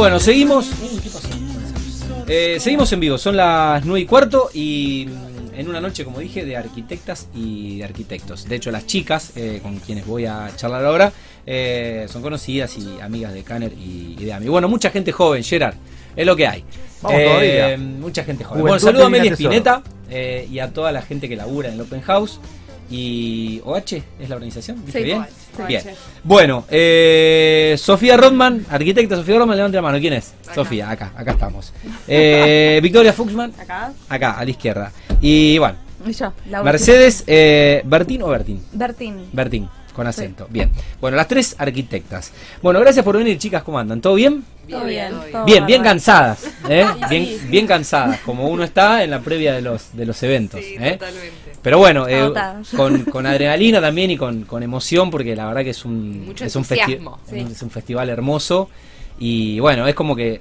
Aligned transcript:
Bueno, 0.00 0.18
seguimos. 0.18 0.70
Eh, 2.26 2.56
seguimos 2.58 2.90
en 2.90 3.00
vivo, 3.00 3.18
son 3.18 3.36
las 3.36 3.84
9 3.84 4.00
y 4.00 4.06
cuarto 4.06 4.48
y 4.54 5.06
mm, 5.06 5.54
en 5.60 5.68
una 5.68 5.78
noche, 5.78 6.06
como 6.06 6.20
dije, 6.20 6.46
de 6.46 6.56
arquitectas 6.56 7.28
y 7.34 7.76
de 7.76 7.84
arquitectos. 7.84 8.48
De 8.48 8.56
hecho, 8.56 8.70
las 8.70 8.86
chicas 8.86 9.32
eh, 9.36 9.60
con 9.62 9.78
quienes 9.80 10.06
voy 10.06 10.24
a 10.24 10.50
charlar 10.56 10.86
ahora 10.86 11.12
eh, 11.44 12.06
son 12.10 12.22
conocidas 12.22 12.78
y 12.78 12.98
amigas 12.98 13.34
de 13.34 13.42
Canner 13.42 13.74
y, 13.74 14.16
y 14.18 14.24
de 14.24 14.32
Ami. 14.32 14.48
Bueno, 14.48 14.70
mucha 14.70 14.88
gente 14.88 15.12
joven, 15.12 15.44
Gerard, 15.44 15.74
es 16.16 16.24
lo 16.24 16.34
que 16.34 16.46
hay. 16.46 16.64
Vamos 17.02 17.20
Eh, 17.20 17.24
todavía. 17.26 17.76
Mucha 17.76 18.24
gente 18.24 18.42
joven. 18.44 18.62
Juventud 18.62 18.80
Bueno, 18.80 18.92
saludo 18.92 19.04
a 19.04 19.10
Meli 19.10 19.28
tesoro. 19.28 19.50
Spinetta 19.50 19.82
eh, 20.08 20.48
y 20.50 20.60
a 20.60 20.72
toda 20.72 20.92
la 20.92 21.02
gente 21.02 21.28
que 21.28 21.36
labura 21.36 21.68
en 21.68 21.74
el 21.74 21.80
Open 21.82 22.00
House. 22.00 22.40
Y 22.90 23.60
OH 23.66 24.02
es 24.18 24.28
la 24.30 24.36
organización, 24.36 24.82
¿dije 24.86 24.98
Sí, 24.98 25.04
bien? 25.04 25.26
OH. 25.58 25.66
Bien. 25.66 25.82
Bueno, 26.24 26.64
eh, 26.70 27.74
Sofía 27.78 28.16
Rodman, 28.16 28.64
arquitecta 28.70 29.16
Sofía 29.16 29.38
Rodman, 29.38 29.56
levante 29.56 29.76
la 29.76 29.82
mano. 29.82 29.98
¿Quién 29.98 30.12
es? 30.14 30.32
Sofía, 30.54 30.90
acá, 30.90 31.12
acá 31.16 31.32
estamos. 31.32 31.72
Eh, 32.08 32.78
Victoria 32.82 33.12
Fuchsman, 33.12 33.52
Acá. 33.58 33.92
acá, 34.08 34.32
a 34.32 34.44
la 34.44 34.50
izquierda. 34.50 34.92
Y 35.20 35.58
bueno, 35.58 35.76
Y 36.06 36.12
yo, 36.12 36.32
la 36.48 36.62
Mercedes, 36.62 37.24
eh, 37.26 37.82
¿Bertín 37.84 38.22
o 38.22 38.28
Bertín? 38.28 38.62
Bertín. 38.72 39.28
Bertín, 39.32 39.68
con 40.00 40.06
acento. 40.06 40.46
Bien. 40.48 40.70
Bueno, 40.98 41.18
las 41.18 41.28
tres 41.28 41.54
arquitectas. 41.58 42.32
Bueno, 42.62 42.80
gracias 42.80 43.04
por 43.04 43.18
venir, 43.18 43.36
chicas. 43.36 43.62
¿Cómo 43.62 43.78
andan? 43.78 44.00
¿Todo 44.00 44.14
bien? 44.14 44.42
Todo 44.66 44.86
bien. 44.86 45.12
todo 45.30 45.44
Bien, 45.44 45.66
bien 45.66 45.82
bárbaro. 45.82 45.82
cansadas, 45.82 46.44
¿eh? 46.70 46.86
Bien, 47.10 47.50
bien 47.50 47.66
cansadas, 47.66 48.18
como 48.20 48.48
uno 48.48 48.64
está 48.64 49.04
en 49.04 49.10
la 49.10 49.20
previa 49.20 49.52
de 49.52 49.60
los, 49.60 49.94
de 49.94 50.06
los 50.06 50.22
eventos. 50.22 50.64
Sí, 50.64 50.76
¿eh? 50.80 50.92
totalmente. 50.92 51.52
Pero 51.60 51.76
bueno, 51.76 52.08
eh, 52.08 52.32
con, 52.74 53.04
con 53.12 53.26
adrenalina 53.26 53.78
también 53.82 54.10
y 54.12 54.16
con, 54.16 54.44
con 54.44 54.62
emoción, 54.62 55.10
porque 55.10 55.36
la 55.36 55.44
verdad 55.44 55.64
que 55.64 55.70
es 55.70 55.84
un, 55.84 56.24
Mucho 56.24 56.46
es 56.46 56.56
un, 56.56 56.64
sí. 56.64 56.78
es 56.80 57.60
un 57.62 57.70
festival 57.70 58.08
hermoso. 58.08 58.70
Y 59.18 59.60
bueno, 59.60 59.86
es 59.86 59.94
como 59.94 60.16
que 60.16 60.40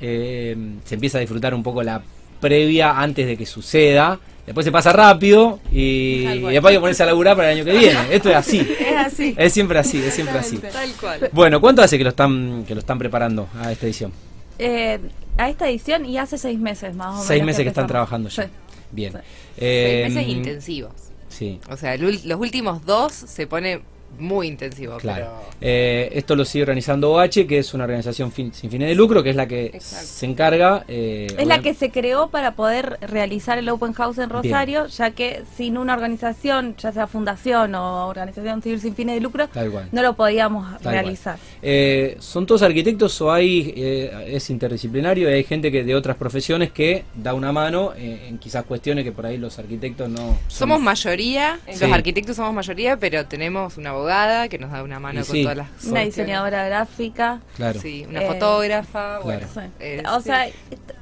eh, 0.00 0.56
se 0.84 0.94
empieza 0.94 1.18
a 1.18 1.20
disfrutar 1.20 1.52
un 1.52 1.64
poco 1.64 1.82
la 1.82 2.00
previa 2.40 2.92
antes 3.00 3.26
de 3.26 3.36
que 3.36 3.44
suceda. 3.44 4.20
Después 4.50 4.64
se 4.64 4.72
pasa 4.72 4.92
rápido 4.92 5.60
y, 5.70 6.24
después 6.24 6.66
hay 6.66 6.74
que 6.74 6.80
ponerse 6.80 7.04
a 7.04 7.06
laburar 7.06 7.36
para 7.36 7.52
el 7.52 7.58
año 7.58 7.64
que 7.64 7.78
viene. 7.78 8.00
Esto 8.10 8.30
es 8.30 8.34
así. 8.34 8.58
Es 8.80 8.96
así. 8.96 9.34
Es 9.38 9.52
siempre 9.52 9.78
así, 9.78 9.98
es 9.98 10.12
siempre 10.12 10.40
así. 10.40 10.58
Tal 10.58 10.92
cual. 11.00 11.30
Bueno, 11.30 11.60
¿cuánto 11.60 11.82
hace 11.82 11.96
que 11.96 12.02
lo 12.02 12.10
están 12.10 12.64
que 12.66 12.74
lo 12.74 12.80
están 12.80 12.98
preparando 12.98 13.46
a 13.60 13.70
esta 13.70 13.86
edición? 13.86 14.12
Eh, 14.58 14.98
a 15.38 15.48
esta 15.48 15.68
edición 15.68 16.04
y 16.04 16.18
hace 16.18 16.36
seis 16.36 16.58
meses 16.58 16.96
más 16.96 17.10
o 17.10 17.12
menos. 17.12 17.26
Seis 17.26 17.44
meses 17.44 17.62
que 17.62 17.68
están 17.68 17.86
trabajando 17.86 18.28
ya. 18.28 18.42
Sí. 18.42 18.50
Bien. 18.90 19.12
Sí. 19.12 19.18
Eh, 19.58 20.02
Seis 20.06 20.14
meses 20.16 20.32
intensivos. 20.32 20.92
Sí, 21.28 21.60
O 21.70 21.76
sea, 21.76 21.96
los 21.96 22.40
últimos 22.40 22.84
dos 22.84 23.12
se 23.12 23.46
pone 23.46 23.82
muy 24.18 24.46
intensivo. 24.48 24.96
claro. 24.98 25.26
pero- 25.40 25.50
Eh, 25.62 26.10
esto 26.14 26.36
lo 26.36 26.44
sigue 26.46 26.62
organizando 26.62 27.12
OH, 27.12 27.46
que 27.46 27.58
es 27.58 27.74
una 27.74 27.84
organización 27.84 28.32
fin- 28.32 28.52
sin 28.54 28.70
fines 28.70 28.88
de 28.88 28.94
lucro, 28.94 29.22
que 29.22 29.28
es 29.30 29.36
la 29.36 29.46
que 29.46 29.66
Exacto. 29.66 30.06
se 30.06 30.26
encarga. 30.26 30.84
eh, 30.88 31.26
Es 31.38 31.46
la 31.46 31.60
que 31.60 31.74
se 31.74 31.90
creó 31.90 32.28
para 32.30 32.52
poder 32.54 32.98
realizar 33.02 33.58
el 33.58 33.68
Open 33.68 33.92
House 33.92 34.16
en 34.18 34.30
Rosario, 34.30 34.86
ya 34.86 35.10
que 35.10 35.42
sin 35.56 35.76
una 35.76 35.92
organización, 35.94 36.74
ya 36.78 36.92
sea 36.92 37.06
fundación 37.06 37.74
o 37.74 38.06
organización 38.08 38.62
civil 38.62 38.80
sin 38.80 38.94
fines 38.94 39.16
de 39.16 39.20
lucro, 39.20 39.48
Tal 39.48 39.70
cual. 39.70 39.88
no 39.92 40.02
lo 40.02 40.14
podíamos 40.14 40.66
Tal 40.80 40.92
realizar. 40.92 41.38
Eh, 41.62 42.16
¿Son 42.20 42.46
todos 42.46 42.62
arquitectos 42.62 43.20
o 43.20 43.30
hay 43.32 43.72
eh, 43.76 44.28
es 44.28 44.48
interdisciplinario 44.48 45.28
y 45.30 45.34
hay 45.34 45.44
gente 45.44 45.70
que 45.70 45.84
de 45.84 45.94
otras 45.94 46.16
profesiones 46.16 46.72
que 46.72 47.04
da 47.14 47.34
una 47.34 47.52
mano 47.52 47.92
eh, 47.96 48.26
en 48.28 48.38
quizás 48.38 48.64
cuestiones 48.64 49.04
que 49.04 49.12
por 49.12 49.26
ahí 49.26 49.36
los 49.36 49.58
arquitectos 49.58 50.08
no 50.08 50.38
son- 50.48 50.70
Somos 50.70 50.80
mayoría, 50.80 51.58
Sí. 51.70 51.80
los 51.84 51.92
arquitectos 51.92 52.36
somos 52.36 52.54
mayoría, 52.54 52.96
pero 52.96 53.26
tenemos 53.26 53.76
una 53.76 53.92
abogada 54.00 54.48
que 54.48 54.58
nos 54.58 54.70
da 54.72 54.82
una 54.82 54.98
mano 54.98 55.20
Y 55.20 55.24
con 55.24 55.32
sí. 55.36 55.42
todas 55.42 55.56
las 55.58 55.66
Una 55.68 55.74
cuestiones. 55.78 56.06
diseñadora 56.16 56.64
gráfica. 56.66 57.40
Claro. 57.56 57.80
Sí, 57.80 58.06
una 58.08 58.22
Eh, 58.22 58.26
fotógrafa, 58.26 59.18
bueno. 59.20 59.46
Sí. 59.52 59.60
eh, 59.80 60.02
o 60.10 60.18
sí. 60.20 60.24
sea, 60.24 60.48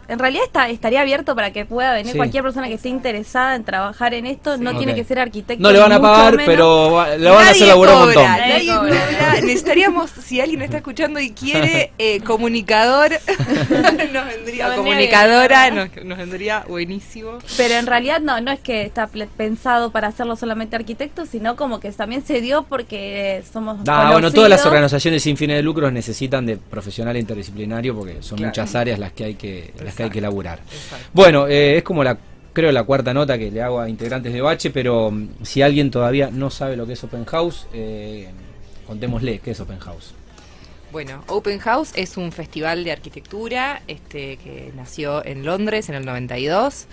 en 0.08 0.18
realidad 0.18 0.44
está, 0.46 0.68
estaría 0.70 1.00
abierto 1.02 1.34
para 1.34 1.52
que 1.52 1.64
pueda 1.66 1.92
venir 1.92 2.12
Sí. 2.12 2.16
cualquier 2.18 2.42
persona 2.42 2.66
que 2.68 2.74
esté 2.74 2.88
interesada 2.88 3.54
en 3.54 3.64
trabajar 3.64 4.14
en 4.14 4.26
esto. 4.26 4.56
No 4.56 4.76
tiene 4.76 4.94
que 4.94 5.04
ser 5.04 5.18
arquitecto. 5.18 5.62
No 5.62 5.70
le 5.70 5.78
van 5.78 5.92
a 5.92 6.00
pagar, 6.00 6.32
menos. 6.36 6.46
pero 6.46 6.92
va- 6.92 7.16
le 7.16 7.30
van 7.30 7.46
a 7.46 7.50
hacer 7.50 7.68
laburar 7.68 7.94
un 7.94 8.00
montón. 8.06 8.22
Nadie 8.24 8.66
cobra. 8.74 9.34
Necesitaríamos, 9.42 10.10
si 10.10 10.40
alguien 10.40 10.62
está 10.62 10.78
escuchando 10.78 11.20
y 11.20 11.30
quiere 11.30 11.92
eh, 11.98 12.20
comunicador, 12.20 13.10
nos 14.12 14.26
vendría, 14.26 14.74
comunicadora, 14.74 15.70
bien. 15.70 15.90
nos, 15.94 16.04
nos 16.04 16.18
vendría 16.18 16.64
buenísimo. 16.68 17.38
Pero 17.56 17.74
en 17.74 17.86
realidad 17.86 18.20
no, 18.20 18.40
no 18.40 18.50
es 18.50 18.60
que 18.60 18.82
está 18.82 19.06
pensado 19.08 19.90
para 19.90 20.08
hacerlo 20.08 20.36
solamente 20.36 20.76
arquitectos, 20.76 21.28
sino 21.28 21.56
como 21.56 21.80
que 21.80 21.90
también 21.92 22.24
se 22.24 22.40
dio 22.40 22.64
porque 22.64 23.42
somos 23.52 23.78
Ah, 23.86 24.10
bueno, 24.12 24.30
todas 24.32 24.50
las 24.50 24.64
organizaciones 24.64 25.22
sin 25.22 25.36
fines 25.36 25.56
de 25.56 25.62
lucro 25.62 25.90
necesitan 25.90 26.46
de 26.46 26.56
profesional 26.56 27.16
interdisciplinario 27.16 27.94
porque 27.94 28.22
son 28.22 28.38
Claro. 28.38 28.50
muchas 28.50 28.74
áreas 28.74 28.98
las 28.98 29.12
que 29.12 29.24
hay 29.24 29.34
que 29.34 29.72
las 29.84 29.94
que 30.06 30.18
hay 30.18 30.20
que. 30.20 30.20
Exacto. 30.74 31.06
Bueno, 31.12 31.48
eh, 31.48 31.78
es 31.78 31.82
como 31.82 32.04
la 32.04 32.18
creo 32.52 32.72
la 32.72 32.82
cuarta 32.82 33.14
nota 33.14 33.38
que 33.38 33.50
le 33.50 33.62
hago 33.62 33.78
a 33.78 33.88
integrantes 33.88 34.32
de 34.32 34.40
Bache, 34.40 34.70
pero 34.70 35.12
mm, 35.12 35.44
si 35.44 35.62
alguien 35.62 35.90
todavía 35.90 36.30
no 36.32 36.50
sabe 36.50 36.76
lo 36.76 36.86
que 36.86 36.94
es 36.94 37.04
Open 37.04 37.24
House, 37.24 37.68
eh, 37.72 38.28
contémosle 38.86 39.38
qué 39.38 39.52
es 39.52 39.60
Open 39.60 39.78
House. 39.78 40.12
Bueno, 40.90 41.22
Open 41.28 41.58
House 41.60 41.92
es 41.94 42.16
un 42.16 42.32
festival 42.32 42.82
de 42.82 42.92
arquitectura 42.92 43.82
este, 43.86 44.38
que 44.38 44.72
nació 44.74 45.24
en 45.24 45.44
Londres 45.44 45.88
en 45.88 45.94
el 45.94 46.04
92, 46.04 46.86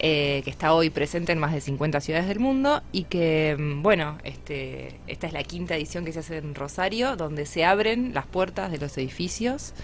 eh, 0.00 0.40
que 0.42 0.50
está 0.50 0.74
hoy 0.74 0.90
presente 0.90 1.30
en 1.30 1.38
más 1.38 1.52
de 1.52 1.60
50 1.60 2.00
ciudades 2.00 2.26
del 2.26 2.40
mundo 2.40 2.82
y 2.90 3.04
que, 3.04 3.54
mm, 3.56 3.82
bueno, 3.82 4.18
este, 4.24 4.98
esta 5.06 5.28
es 5.28 5.32
la 5.32 5.44
quinta 5.44 5.76
edición 5.76 6.04
que 6.04 6.12
se 6.12 6.20
hace 6.20 6.38
en 6.38 6.56
Rosario, 6.56 7.14
donde 7.14 7.46
se 7.46 7.64
abren 7.64 8.14
las 8.14 8.26
puertas 8.26 8.72
de 8.72 8.78
los 8.78 8.98
edificios 8.98 9.74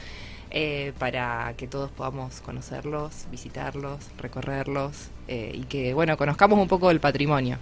eh, 0.51 0.93
para 0.99 1.55
que 1.57 1.67
todos 1.69 1.91
podamos 1.91 2.41
conocerlos, 2.41 3.27
visitarlos, 3.31 3.99
recorrerlos 4.19 5.11
eh, 5.29 5.53
y 5.55 5.65
que, 5.65 5.95
bueno, 5.95 6.17
conozcamos 6.17 6.59
un 6.59 6.69
poco 6.69 6.89
del 6.89 7.01
patrimonio. 7.01 7.59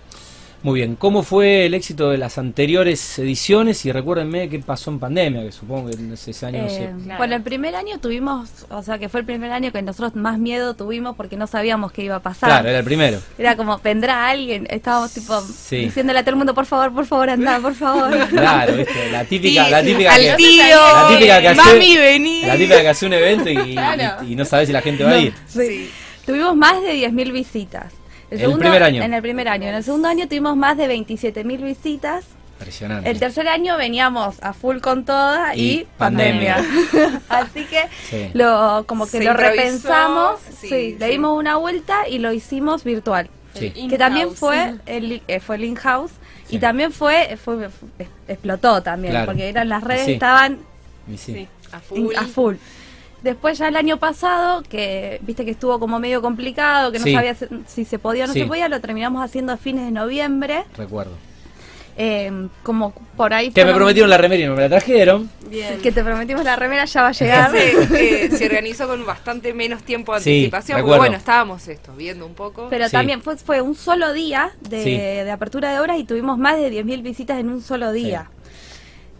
Muy 0.60 0.80
bien, 0.80 0.96
¿cómo 0.96 1.22
fue 1.22 1.66
el 1.66 1.74
éxito 1.74 2.10
de 2.10 2.19
las 2.19 2.36
anteriores 2.36 3.16
ediciones? 3.20 3.86
Y 3.86 3.92
recuérdenme 3.92 4.48
qué 4.48 4.58
pasó 4.58 4.91
en 4.91 4.98
pandemia, 4.98 5.42
que 5.42 5.52
supongo 5.52 5.88
que 5.88 5.94
en 5.94 6.12
ese 6.12 6.46
año 6.46 6.62
no 6.62 6.66
Eh, 6.66 6.70
sé. 6.70 6.91
Bueno, 7.16 7.36
el 7.36 7.42
primer 7.42 7.76
año 7.76 7.98
tuvimos, 8.00 8.50
o 8.69 8.82
sea, 8.82 8.98
que 8.98 9.08
fue 9.08 9.20
el 9.20 9.26
primer 9.26 9.52
año 9.52 9.70
que 9.70 9.80
nosotros 9.82 10.16
más 10.16 10.41
miedo 10.41 10.74
tuvimos 10.74 11.14
porque 11.14 11.36
no 11.36 11.46
sabíamos 11.46 11.92
qué 11.92 12.02
iba 12.02 12.16
a 12.16 12.20
pasar. 12.22 12.48
Claro, 12.50 12.69
era 12.70 12.78
el 12.80 12.84
primero. 12.84 13.20
Era 13.38 13.56
como, 13.56 13.78
vendrá 13.78 14.28
alguien, 14.28 14.66
estábamos 14.69 15.12
tipo 15.12 15.41
Sí. 15.42 15.76
diciéndole 15.76 16.19
a 16.19 16.22
todo 16.22 16.30
el 16.32 16.36
mundo, 16.38 16.54
por 16.54 16.66
favor, 16.66 16.92
por 16.92 17.06
favor, 17.06 17.30
anda, 17.30 17.60
por 17.60 17.75
favor. 17.75 18.10
Claro, 18.30 18.76
¿viste? 18.76 19.12
la 19.12 19.25
típica, 19.25 19.70
la 19.70 19.80
típica 19.84 20.12
al 20.14 20.20
que- 20.22 20.34
tío, 20.36 20.64
la 20.76 21.08
típica 21.08 21.40
que 21.40 21.48
hace- 21.48 21.60
mami, 21.72 21.96
vení. 21.96 22.42
La 22.42 22.56
típica 22.56 22.80
que 22.80 22.88
hace 22.88 23.06
un 23.06 23.12
evento 23.12 23.48
y, 23.48 23.75
Claro. 23.75 24.25
y- 24.26 24.32
y 24.32 24.34
no 24.34 24.44
sabe 24.44 24.66
si 24.66 24.72
la 24.72 24.82
gente 24.82 25.04
va 25.04 25.12
a 25.12 25.19
ir. 25.19 25.32
Sí. 25.46 25.88
Tuvimos 26.26 26.56
más 26.56 26.82
de 26.82 26.94
10.000 26.94 27.30
visitas. 27.30 27.92
¿En 28.31 28.41
el 28.41 28.59
primer 28.59 28.83
año? 28.83 29.03
En 29.03 29.15
el 29.15 29.22
primer 29.22 29.49
año. 29.49 29.69
En 29.69 29.75
el 29.75 29.84
segundo 29.84 30.09
año 30.09 30.27
tuvimos 30.28 30.56
más 30.56 30.77
de 30.77 30.87
27.000 30.89 31.62
visitas. 31.62 32.25
Impresionante. 32.59 33.09
El 33.09 33.21
tercer 33.21 33.47
año 33.49 33.77
veníamos 33.77 34.43
a 34.43 34.53
full 34.53 34.78
con 34.81 35.05
toda 35.05 35.55
y, 35.55 35.61
Y 35.83 35.87
pandemia. 35.97 36.56
pandemia. 36.56 37.22
Así 37.28 37.65
que 37.67 37.83
Sí. 38.11 38.31
lo 38.34 38.84
como 38.87 39.05
que 39.06 39.12
Se 39.19 39.25
lo 39.25 39.31
improvisó, 39.31 39.55
repensamos, 39.62 40.41
sí, 40.61 40.69
sí, 40.69 40.97
le 40.99 41.06
dimos 41.09 41.38
una 41.38 41.56
vuelta 41.56 42.09
y 42.09 42.19
lo 42.19 42.33
hicimos 42.33 42.83
virtual. 42.84 43.31
Sí. 43.55 43.71
Que 43.88 43.97
también 43.97 44.33
fue 44.34 44.75
el 44.87 45.22
eh, 45.28 45.41
fue 45.41 45.56
el 45.56 45.65
in-house 45.65 46.11
Sí. 46.49 46.56
y 46.56 46.59
también 46.59 46.93
fue, 46.93 47.37
fue 47.43 47.69
explotó 48.27 48.83
también 48.83 49.12
Claro. 49.12 49.27
porque 49.27 49.49
eran 49.49 49.69
las 49.69 49.83
redes 49.84 50.06
Sí. 50.06 50.12
estaban. 50.15 50.59
A 51.06 51.11
in- 51.37 51.49
full. 51.83 52.15
a 52.17 52.22
full. 52.25 52.55
Después 53.23 53.59
ya 53.59 53.69
el 53.69 53.77
año 53.77 53.97
pasado, 53.97 54.62
que 54.62 55.19
viste 55.23 55.45
que 55.45 55.51
estuvo 55.51 55.79
como 55.81 55.99
medio 55.99 56.23
complicado, 56.23 56.93
que 56.93 56.99
no 56.99 57.05
Sí. 57.05 57.12
sabía 57.15 57.34
si- 57.34 57.47
si 57.67 57.84
se 57.84 57.99
podía 57.99 58.25
o 58.25 58.27
no 58.29 58.33
Sí. 58.33 58.41
se 58.41 58.47
podía, 58.47 58.69
lo 58.69 58.81
terminamos 58.81 59.25
haciendo 59.25 59.53
a 59.53 59.56
fines 59.56 59.84
de 59.84 59.91
noviembre. 59.91 60.65
Recuerdo. 60.77 61.12
eh, 62.01 62.31
como 62.62 62.93
por 63.17 63.34
ahí... 63.34 63.51
Que 63.51 63.65
me 63.65 63.75
prometieron 63.75 64.09
la 64.09 64.19
remera 64.19 64.41
y 64.41 64.47
no 64.47 64.55
me 64.55 64.62
la 64.62 64.69
trajeron. 64.69 65.29
Que 65.83 65.91
te 65.91 66.05
prometimos 66.05 66.45
la 66.45 66.55
remera, 66.55 66.84
ya 66.84 67.03
va 67.03 67.09
a 67.09 67.12
llegar. 67.12 67.51
se, 67.51 68.31
se 68.39 68.47
organizó 68.47 68.87
con 68.87 69.05
bastante 69.05 69.53
menos 69.53 69.82
tiempo 69.82 70.12
de 70.12 70.19
anticipación, 70.19 70.76
recuerdo. 70.79 70.99
bueno, 71.00 71.17
estábamos 71.17 71.67
esto, 71.67 71.93
viendo 71.97 72.25
un 72.25 72.35
poco. 72.35 72.69
Pero 72.71 72.85
Sí. 72.87 72.93
también 72.93 73.21
fue, 73.21 73.37
fue 73.37 73.61
un 73.62 73.75
solo 73.75 74.12
día 74.12 74.53
de, 74.61 74.85
Sí. 74.85 74.91
de 74.97 75.29
apertura 75.29 75.73
de 75.73 75.81
obras 75.81 75.99
y 75.99 76.05
tuvimos 76.05 76.38
más 76.38 76.56
de 76.56 76.71
10.000 76.71 77.03
visitas 77.03 77.41
en 77.41 77.49
un 77.49 77.62
solo 77.62 77.91
día. 77.91 78.31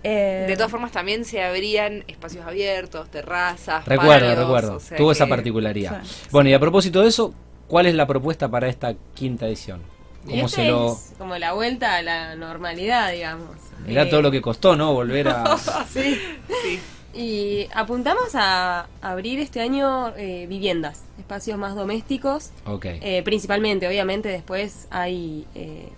Eh, 0.05 0.45
de 0.47 0.55
todas 0.56 0.71
formas 0.71 0.93
también 0.93 1.25
se 1.25 1.43
abrían 1.43 2.05
espacios 2.06 2.47
abiertos, 2.47 3.09
terrazas, 3.11 3.85
Recuerdo, 3.85 4.35
recuerdo. 4.35 4.77
o 4.77 4.81
sea 4.81 4.97
Tuvo 4.97 5.12
esa 5.12 5.27
particularidad. 5.27 6.03
Sí. 6.05 6.17
Bueno, 6.31 6.50
y 6.50 6.55
a 6.55 6.61
propósito 6.61 7.03
de 7.03 7.09
eso, 7.09 7.35
¿cuál 7.67 7.87
es 7.87 7.95
la 7.95 8.06
propuesta 8.06 8.49
para 8.49 8.69
esta 8.69 8.95
quinta 9.15 9.47
edición? 9.47 9.81
¿Cómo 10.25 10.47
este 10.47 10.62
se 10.62 10.69
lo.? 10.69 10.93
es 10.93 11.15
como 11.19 11.37
la 11.39 11.53
vuelta 11.53 11.97
a 11.97 12.03
la 12.03 12.37
normalidad, 12.37 13.11
digamos. 13.12 13.56
Mirá 13.87 14.03
Eh, 14.03 14.06
todo 14.06 14.23
lo 14.23 14.31
que 14.31 14.41
costó, 14.43 14.77
¿no? 14.77 14.93
Volver 14.93 15.29
a. 15.29 15.56
Sí. 15.93 16.19
Sí. 16.62 16.81
Y 17.15 17.69
apuntamos 17.75 18.35
a 18.35 18.87
abrir 19.01 19.41
este 19.41 19.61
año 19.61 20.12
eh, 20.17 20.47
viviendas, 20.49 21.03
espacios 21.19 21.59
más 21.59 21.75
domésticos, 21.75 22.51
Ok. 22.67 22.85
eh, 22.87 23.23
principalmente, 23.25 23.89
obviamente 23.89 24.29
después 24.29 24.87
hay 24.91 25.44
eh, 25.56 25.89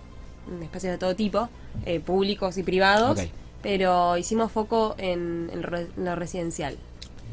espacios 0.63 0.93
de 0.93 0.97
todo 0.97 1.15
tipo, 1.15 1.49
eh, 1.85 1.99
públicos 1.99 2.57
y 2.57 2.63
privados, 2.63 3.19
Ok. 3.19 3.27
Pero 3.61 4.17
hicimos 4.17 4.51
foco 4.51 4.95
en, 4.97 5.49
en 5.53 5.63
re- 5.63 5.87
en 5.97 6.05
lo 6.05 6.15
residencial. 6.15 6.77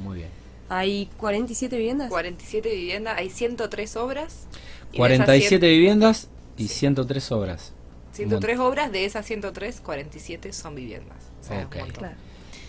Muy 0.03 0.19
bien. 0.19 0.29
Hay 0.69 1.09
47 1.19 1.77
viviendas. 1.77 2.09
47 2.11 2.69
viviendas, 2.71 3.17
hay 3.19 3.31
103 3.31 3.97
obras. 3.97 4.47
y 4.91 4.93
de 4.93 4.99
47 4.99 5.55
esas 5.67 5.77
viviendas 5.79 6.29
y 6.57 6.69
103 6.69 7.33
obras. 7.33 7.73
100 8.13 8.29
103 8.31 8.59
obras, 8.59 8.93
de 8.93 9.05
esas 9.05 9.25
103, 9.27 9.81
47 9.81 10.53
son 10.53 10.75
viviendas. 10.75 11.17
O 11.41 11.45
sea, 11.47 11.65
Ok. 11.67 11.75
un 11.77 11.81
montón. 11.83 11.99
Claro. 12.01 12.17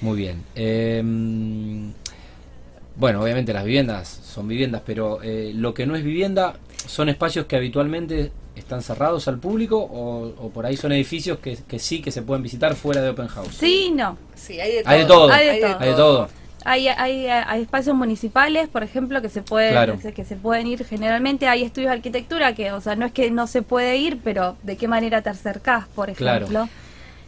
Muy 0.02 0.18
bien. 0.18 0.44
Eh, 0.56 1.02
bueno, 2.96 3.22
obviamente 3.24 3.54
las 3.54 3.64
viviendas 3.64 4.08
son 4.08 4.48
viviendas, 4.48 4.82
pero 4.86 5.22
eh, 5.24 5.52
lo 5.56 5.74
que 5.74 5.86
no 5.86 5.96
es 5.96 6.04
vivienda 6.04 6.58
son 6.86 7.10
espacios 7.10 7.46
que 7.46 7.56
habitualmente 7.56 8.32
están 8.60 8.82
cerrados 8.84 9.28
al 9.28 9.40
público 9.40 9.78
o, 9.80 10.26
o 10.38 10.50
por 10.50 10.66
ahí 10.66 10.78
son 10.78 10.92
edificios 10.92 11.40
que, 11.40 11.58
que 11.68 11.80
sí 11.80 12.02
que 12.02 12.12
se 12.12 12.22
pueden 12.22 12.44
visitar 12.44 12.76
fuera 12.76 13.02
de 13.02 13.10
Open 13.10 13.28
House. 13.28 13.56
Sí, 13.58 13.92
no. 13.96 14.18
Sí, 14.36 14.60
hay 14.60 14.72
de 14.74 14.84
todo. 14.84 14.90
Hay 14.92 15.00
de 15.00 15.06
todo. 15.06 15.32
Hay 15.34 15.46
de 15.48 15.60
todo. 15.62 15.78
Hay 15.80 15.90
de 15.90 15.96
todo. 15.96 16.30
Hay, 16.66 16.88
hay, 16.90 17.26
hay 17.28 17.62
espacios 17.62 17.96
municipales, 17.96 18.68
por 18.68 18.84
ejemplo, 18.84 19.22
que 19.22 19.30
se 19.30 19.42
pueden 19.42 19.72
Claro. 19.72 19.98
que 20.14 20.26
se 20.26 20.36
pueden 20.36 20.68
ir 20.68 20.86
generalmente. 20.86 21.48
Hay 21.48 21.64
estudios 21.64 21.90
de 21.90 21.96
arquitectura 21.96 22.54
que, 22.54 22.74
o 22.74 22.82
sea, 22.82 22.96
no 22.98 23.06
es 23.06 23.14
que 23.14 23.32
no 23.32 23.48
se 23.48 23.62
puede 23.62 23.96
ir, 23.96 24.20
pero 24.24 24.58
de 24.64 24.76
qué 24.76 24.88
manera 24.90 25.22
te 25.22 25.30
acercás, 25.30 25.88
por 25.88 26.12
Claro. 26.14 26.46
ejemplo. 26.46 26.66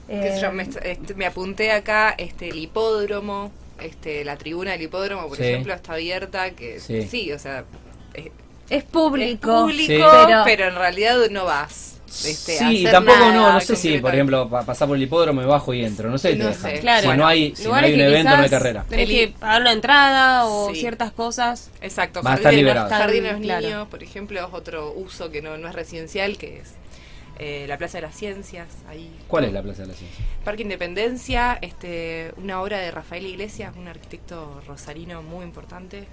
Yo, 0.09 0.13
Eh, 0.13 0.51
me, 0.51 0.63
este, 0.63 1.13
me 1.15 1.25
apunté 1.25 1.71
acá 1.71 2.13
este 2.17 2.49
el 2.49 2.57
hipódromo, 2.57 3.51
este 3.81 4.25
la 4.25 4.35
tribuna 4.35 4.71
del 4.71 4.81
hipódromo, 4.81 5.29
por 5.29 5.37
Sí. 5.37 5.43
ejemplo, 5.43 5.73
está 5.73 5.93
abierta, 5.93 6.51
que 6.51 6.81
Sí. 6.81 7.03
sí, 7.03 7.31
o 7.31 7.39
sea, 7.39 7.63
es, 8.13 8.25
es 8.71 8.83
público, 8.83 9.51
es 9.51 9.62
público, 9.73 9.88
Sí. 10.12 10.25
pero, 10.25 10.41
pero, 10.45 10.68
en 10.68 10.75
realidad 10.75 11.18
no 11.29 11.45
vas. 11.45 11.88
Este, 12.25 12.59
a 12.59 12.68
sí, 12.68 12.77
y 12.79 12.85
hacer 12.85 12.91
tampoco 12.91 13.19
no, 13.19 13.31
nada 13.31 13.53
no 13.53 13.62
sé 13.62 13.75
si, 13.77 13.97
por 14.00 14.13
ejemplo, 14.13 14.50
pa- 14.50 14.65
pasar 14.65 14.85
por 14.89 14.97
el 14.97 15.03
hipódromo 15.03 15.39
me 15.39 15.47
bajo 15.47 15.73
y 15.73 15.85
entro, 15.85 16.09
no 16.09 16.18
sé, 16.18 16.31
te 16.35 16.44
No 16.44 16.53
sé. 16.53 16.79
Claro. 16.81 17.00
Si 17.01 17.07
Bueno, 17.07 17.23
no 17.23 17.27
hay, 17.29 17.56
si 17.56 17.63
no 17.69 17.73
hay 17.73 17.94
un 17.94 18.01
evento, 18.01 18.35
no 18.35 18.44
hay 18.44 18.50
carrera. 18.50 18.85
Tenés 18.89 19.07
que 19.07 19.33
pagar 19.39 19.62
una 19.62 19.71
entrada 19.71 20.45
o 20.45 20.71
Sí. 20.73 20.81
ciertas 20.81 21.13
cosas. 21.13 21.71
Exacto, 21.79 22.21
Va 22.21 22.31
a 22.31 22.35
estar 22.35 22.51
jardín 22.51 22.57
de- 22.57 22.63
liberado. 22.63 22.89
jardín 22.89 23.23
de 23.23 23.31
los 23.31 23.41
Claro. 23.41 23.62
niños, 23.65 23.88
por 23.88 24.03
ejemplo, 24.03 24.39
es 24.45 24.53
otro 24.53 24.91
uso 24.91 25.31
que 25.31 25.41
no, 25.41 25.57
no 25.57 25.69
es 25.69 25.74
residencial, 25.74 26.38
que 26.38 26.59
es 26.59 26.74
eh, 27.39 27.65
la 27.67 27.77
Plaza 27.77 27.97
de 28.00 28.01
las 28.03 28.15
Ciencias, 28.15 28.67
ahí. 28.89 29.09
¿Cuál 29.27 29.45
es 29.45 29.53
la 29.53 29.63
Plaza 29.63 29.81
de 29.83 29.88
la 29.88 29.94
Ciencia? 29.95 30.24
Parque 30.44 30.62
Independencia, 30.63 31.57
este, 31.62 32.33
una 32.38 32.62
obra 32.62 32.77
de 32.77 32.91
Rafael 32.91 33.25
Iglesias, 33.25 33.74
un 33.77 33.88
arquitecto 33.88 34.62
rosarino 34.67 35.24
muy 35.24 35.44
importante. 35.45 36.03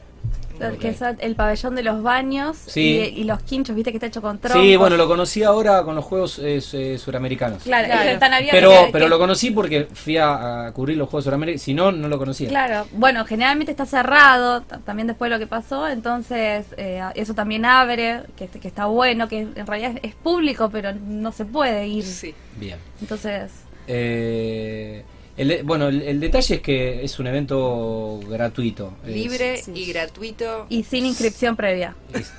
Que 0.81 0.89
es 0.89 1.01
el 1.21 1.37
pabellón 1.37 1.77
de 1.77 1.85
los 1.85 2.03
baños 2.03 2.57
Sí. 2.67 2.81
y, 3.15 3.21
y 3.21 3.25
los 3.25 3.41
quinchos, 3.45 3.77
viste 3.77 3.93
que 3.93 3.99
está 3.99 4.09
hecho 4.09 4.21
con 4.21 4.39
troncos. 4.41 4.61
Sí, 4.61 4.75
bueno, 4.75 4.97
lo 4.97 5.07
conocí 5.07 5.45
ahora 5.45 5.85
con 5.85 5.95
los 5.95 6.05
juegos 6.05 6.41
eh, 6.41 6.61
eh, 6.73 6.99
suramericanos. 6.99 7.63
Claro, 7.63 7.87
están 8.11 8.35
abiertos. 8.35 8.59
Pero, 8.59 8.71
que- 8.87 8.91
pero 8.93 9.05
que- 9.05 9.09
lo 9.09 9.19
conocí 9.21 9.53
porque 9.53 9.87
fui 9.95 10.17
a, 10.17 10.67
a 10.67 10.73
cubrir 10.73 10.97
los 10.97 11.09
Juegos 11.09 11.27
Suramericanos. 11.27 11.63
Si 11.63 11.75
no, 11.75 11.93
no 11.93 12.09
lo 12.09 12.19
conocía. 12.19 12.49
Claro, 12.49 12.89
bueno, 12.91 13.25
generalmente 13.25 13.71
está 13.71 13.87
cerrado, 13.87 14.63
también 14.85 15.07
después 15.07 15.31
de 15.31 15.37
lo 15.37 15.39
que 15.39 15.47
pasó, 15.47 15.87
entonces 15.87 16.67
eh, 16.77 17.03
eso 17.15 17.35
también 17.35 17.65
abre, 17.65 18.23
que, 18.37 18.49
que 18.49 18.67
está 18.67 18.87
bueno, 18.87 19.29
que 19.29 19.43
en 19.55 19.65
realidad 19.65 19.93
es, 20.03 20.11
es 20.11 20.15
público, 20.17 20.71
pero 20.73 20.93
no 20.93 21.31
se 21.31 21.45
puede 21.45 21.87
ir. 21.87 22.03
Sí. 22.03 22.35
Bien. 22.57 22.79
Entonces, 23.01 23.53
Eh, 23.87 25.05
el 25.39 25.49
de- 25.49 25.63
bueno, 25.63 25.89
el, 25.89 26.03
el 26.03 26.21
detalle 26.21 26.57
es 26.57 26.61
que 26.61 27.03
es 27.05 27.19
un 27.19 27.27
evento 27.27 28.21
gratuito. 28.29 28.93
Es- 29.07 29.15
Libre 29.15 29.57
sí. 29.57 29.73
y 29.75 29.93
gratuito. 29.93 30.67
y 30.69 30.83
sin 30.85 31.07
inscripción 31.07 31.57
previa. 31.57 31.95
es- 32.13 32.33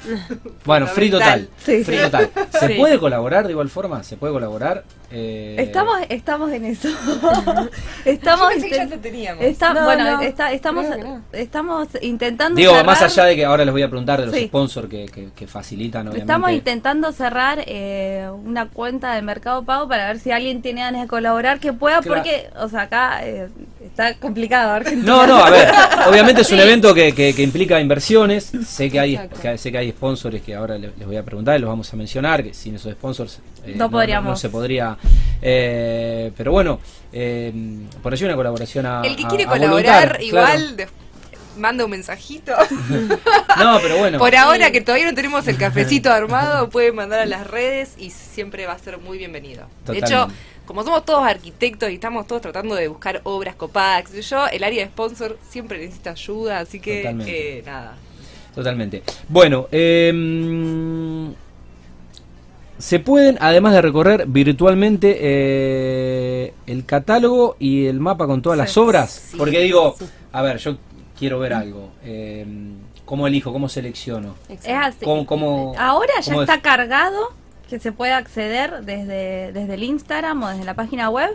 bueno, 0.66 0.86
free 0.88 1.10
total. 1.10 1.50
Sí. 1.66 1.84
Free 1.84 1.98
total. 1.98 2.30
¿Se 2.60 2.68
Sí. 2.68 2.74
puede 2.75 3.00
colaborar 3.00 3.46
de 3.46 3.51
igual 3.54 3.69
forma? 3.69 4.04
¿Se 4.04 4.18
puede 4.18 4.34
colaborar? 4.34 4.84
Eh, 5.11 5.56
Estamos, 5.57 5.97
estamos 6.09 6.51
en 6.51 6.65
eso. 6.65 6.88
estamos, 8.06 8.41
Yo 8.41 8.50
pensé 8.61 8.69
que 8.69 8.75
ya 8.75 8.83
inten- 8.85 8.89
te 8.89 8.97
teníamos. 8.97 9.44
está- 9.44 9.73
No, 9.73 9.85
bueno, 9.85 10.03
no, 10.03 10.21
está- 10.21 10.51
estamos, 10.51 10.85
no. 10.88 11.21
estamos 11.33 11.88
intentando 12.01 12.56
Digo, 12.57 12.71
cerrar- 12.73 12.85
más 12.85 13.01
allá 13.01 13.23
de 13.25 13.35
que 13.35 13.45
ahora 13.45 13.65
les 13.65 13.71
voy 13.71 13.81
a 13.81 13.88
preguntar 13.89 14.19
de 14.19 14.27
los 14.27 14.35
Sí. 14.35 14.45
sponsors 14.47 14.88
que, 14.88 15.06
que- 15.07 15.29
que 15.35 15.47
facilitan, 15.47 16.01
obviamente. 16.07 16.21
Estamos 16.21 16.51
intentando 16.51 17.11
cerrar 17.11 17.63
eh, 17.65 18.29
una 18.45 18.67
cuenta 18.67 19.13
de 19.15 19.21
Mercado 19.21 19.63
Pago 19.63 19.88
para 19.88 20.07
ver 20.07 20.19
si 20.19 20.31
alguien 20.31 20.61
tiene 20.61 20.81
ganas 20.81 21.01
de 21.01 21.07
colaborar 21.07 21.59
que 21.59 21.73
pueda, 21.73 22.01
Claro. 22.01 22.21
porque, 22.21 22.50
o 22.59 22.69
sea, 22.69 22.81
acá 22.83 23.25
eh, 23.25 23.50
está 24.00 24.19
complicado. 24.19 24.72
Argentina. 24.74 25.06
No, 25.06 25.28
no, 25.28 25.44
a 25.44 25.50
ver, 25.50 25.69
obviamente 26.07 26.42
es 26.42 26.51
un 26.51 26.60
evento 26.60 26.94
que, 26.94 27.13
que- 27.13 27.34
que 27.34 27.42
implica 27.44 27.80
inversiones. 27.80 28.51
Sé 28.68 28.90
que 28.90 29.00
hay 29.00 29.19
que, 29.42 29.57
sé 29.57 29.72
que 29.72 29.78
hay 29.78 29.92
sponsors 29.92 30.42
que 30.42 30.56
ahora 30.56 30.78
le- 30.78 30.92
les, 30.98 31.06
voy 31.06 31.18
a 31.18 31.24
preguntar 31.24 31.57
y 31.57 31.60
los 31.62 31.69
vamos 31.69 31.92
a 31.94 31.96
mencionar, 31.98 32.44
que 32.44 32.54
sin 32.54 32.75
esos 32.75 32.92
sponsors 32.94 33.40
eh, 33.66 33.74
No 33.75 33.90
podríamos. 33.90 34.30
no 34.31 34.36
se 34.38 34.50
podría. 34.50 34.98
eh, 35.42 36.31
pero 36.38 36.51
bueno, 36.51 36.80
eh, 37.12 37.51
por 38.01 38.13
allí 38.13 38.25
una 38.25 38.36
colaboración 38.36 38.86
a. 38.86 39.01
El 39.04 39.16
que 39.16 39.24
quiere 39.25 39.44
a 39.46 39.48
colaborar, 39.48 40.19
igual 40.22 40.78
de- 40.78 40.88
manda 41.57 41.84
un 41.84 41.92
mensajito. 41.92 42.54
claro. 42.56 43.19
No, 43.60 43.80
pero 43.81 43.98
bueno. 43.98 44.19
Por 44.19 44.36
ahora 44.36 44.72
que 44.72 44.80
todavía 44.80 45.07
no 45.07 45.13
tenemos 45.16 45.46
el 45.48 45.57
cafecito 45.57 46.10
armado, 46.13 46.69
puede 46.69 46.92
mandar 46.94 47.19
a 47.19 47.25
las 47.25 47.46
redes 47.48 47.96
y 47.98 48.12
siempre 48.12 48.66
va 48.66 48.74
a 48.74 48.80
ser 48.80 48.98
muy 49.00 49.18
bienvenido. 49.18 49.68
De 49.86 49.98
hecho. 49.98 50.30
Como 50.69 50.83
somos 50.83 51.04
todos 51.04 51.24
arquitectos 51.24 51.89
y 51.89 51.95
estamos 51.95 52.27
todos 52.27 52.44
tratando 52.44 52.75
de 52.75 52.88
buscar 52.89 53.21
obras 53.24 53.56
copadas, 53.56 54.04
qué 54.07 54.21
sé 54.21 54.30
yo, 54.30 54.45
el 54.45 54.63
área 54.63 54.83
de 54.83 54.92
sponsor 54.92 55.39
siempre 55.50 55.80
necesita 55.80 56.12
ayuda, 56.12 56.60
así 56.60 56.80
que 56.80 56.98
Totalmente. 56.98 57.57
eh, 57.57 57.63
nada. 57.66 57.95
Totalmente. 58.54 59.01
Bueno, 59.27 59.68
eh, 59.71 60.13
se 62.77 63.00
pueden, 63.00 63.39
además 63.42 63.74
de 63.74 63.81
recorrer 63.81 64.25
virtualmente 64.27 65.18
eh, 65.19 66.54
el 66.68 66.86
catálogo 66.86 67.56
y 67.57 67.88
el 67.88 68.00
mapa 68.00 68.27
con 68.27 68.44
todas 68.44 68.60
las 68.60 68.72
Sí. 68.72 68.80
obras, 68.80 69.10
Sí. 69.31 69.38
porque 69.38 69.62
digo, 69.62 69.95
a 70.31 70.42
ver, 70.44 70.57
yo 70.60 70.77
quiero 71.18 71.39
ver 71.39 71.54
algo. 71.54 71.89
Eh, 72.04 72.45
¿Cómo 73.06 73.25
elijo? 73.25 73.51
¿Cómo 73.51 73.68
selecciono? 73.69 74.36
Es 74.48 74.60
así. 74.68 75.04
¿Cómo- 75.04 75.25
cómo- 75.25 75.74
Ahora 75.80 76.13
ya 76.22 76.31
cómo 76.31 76.44
es? 76.44 76.50
está 76.50 76.62
cargado, 76.62 77.33
que 77.69 77.80
se 77.80 77.92
puede 77.92 78.13
acceder 78.13 78.83
desde, 78.83 79.51
desde 79.54 79.74
el 79.75 79.83
Instagram 79.83 80.42
o 80.44 80.50
desde 80.50 80.63
la 80.66 80.74
página 80.74 81.10
web, 81.10 81.30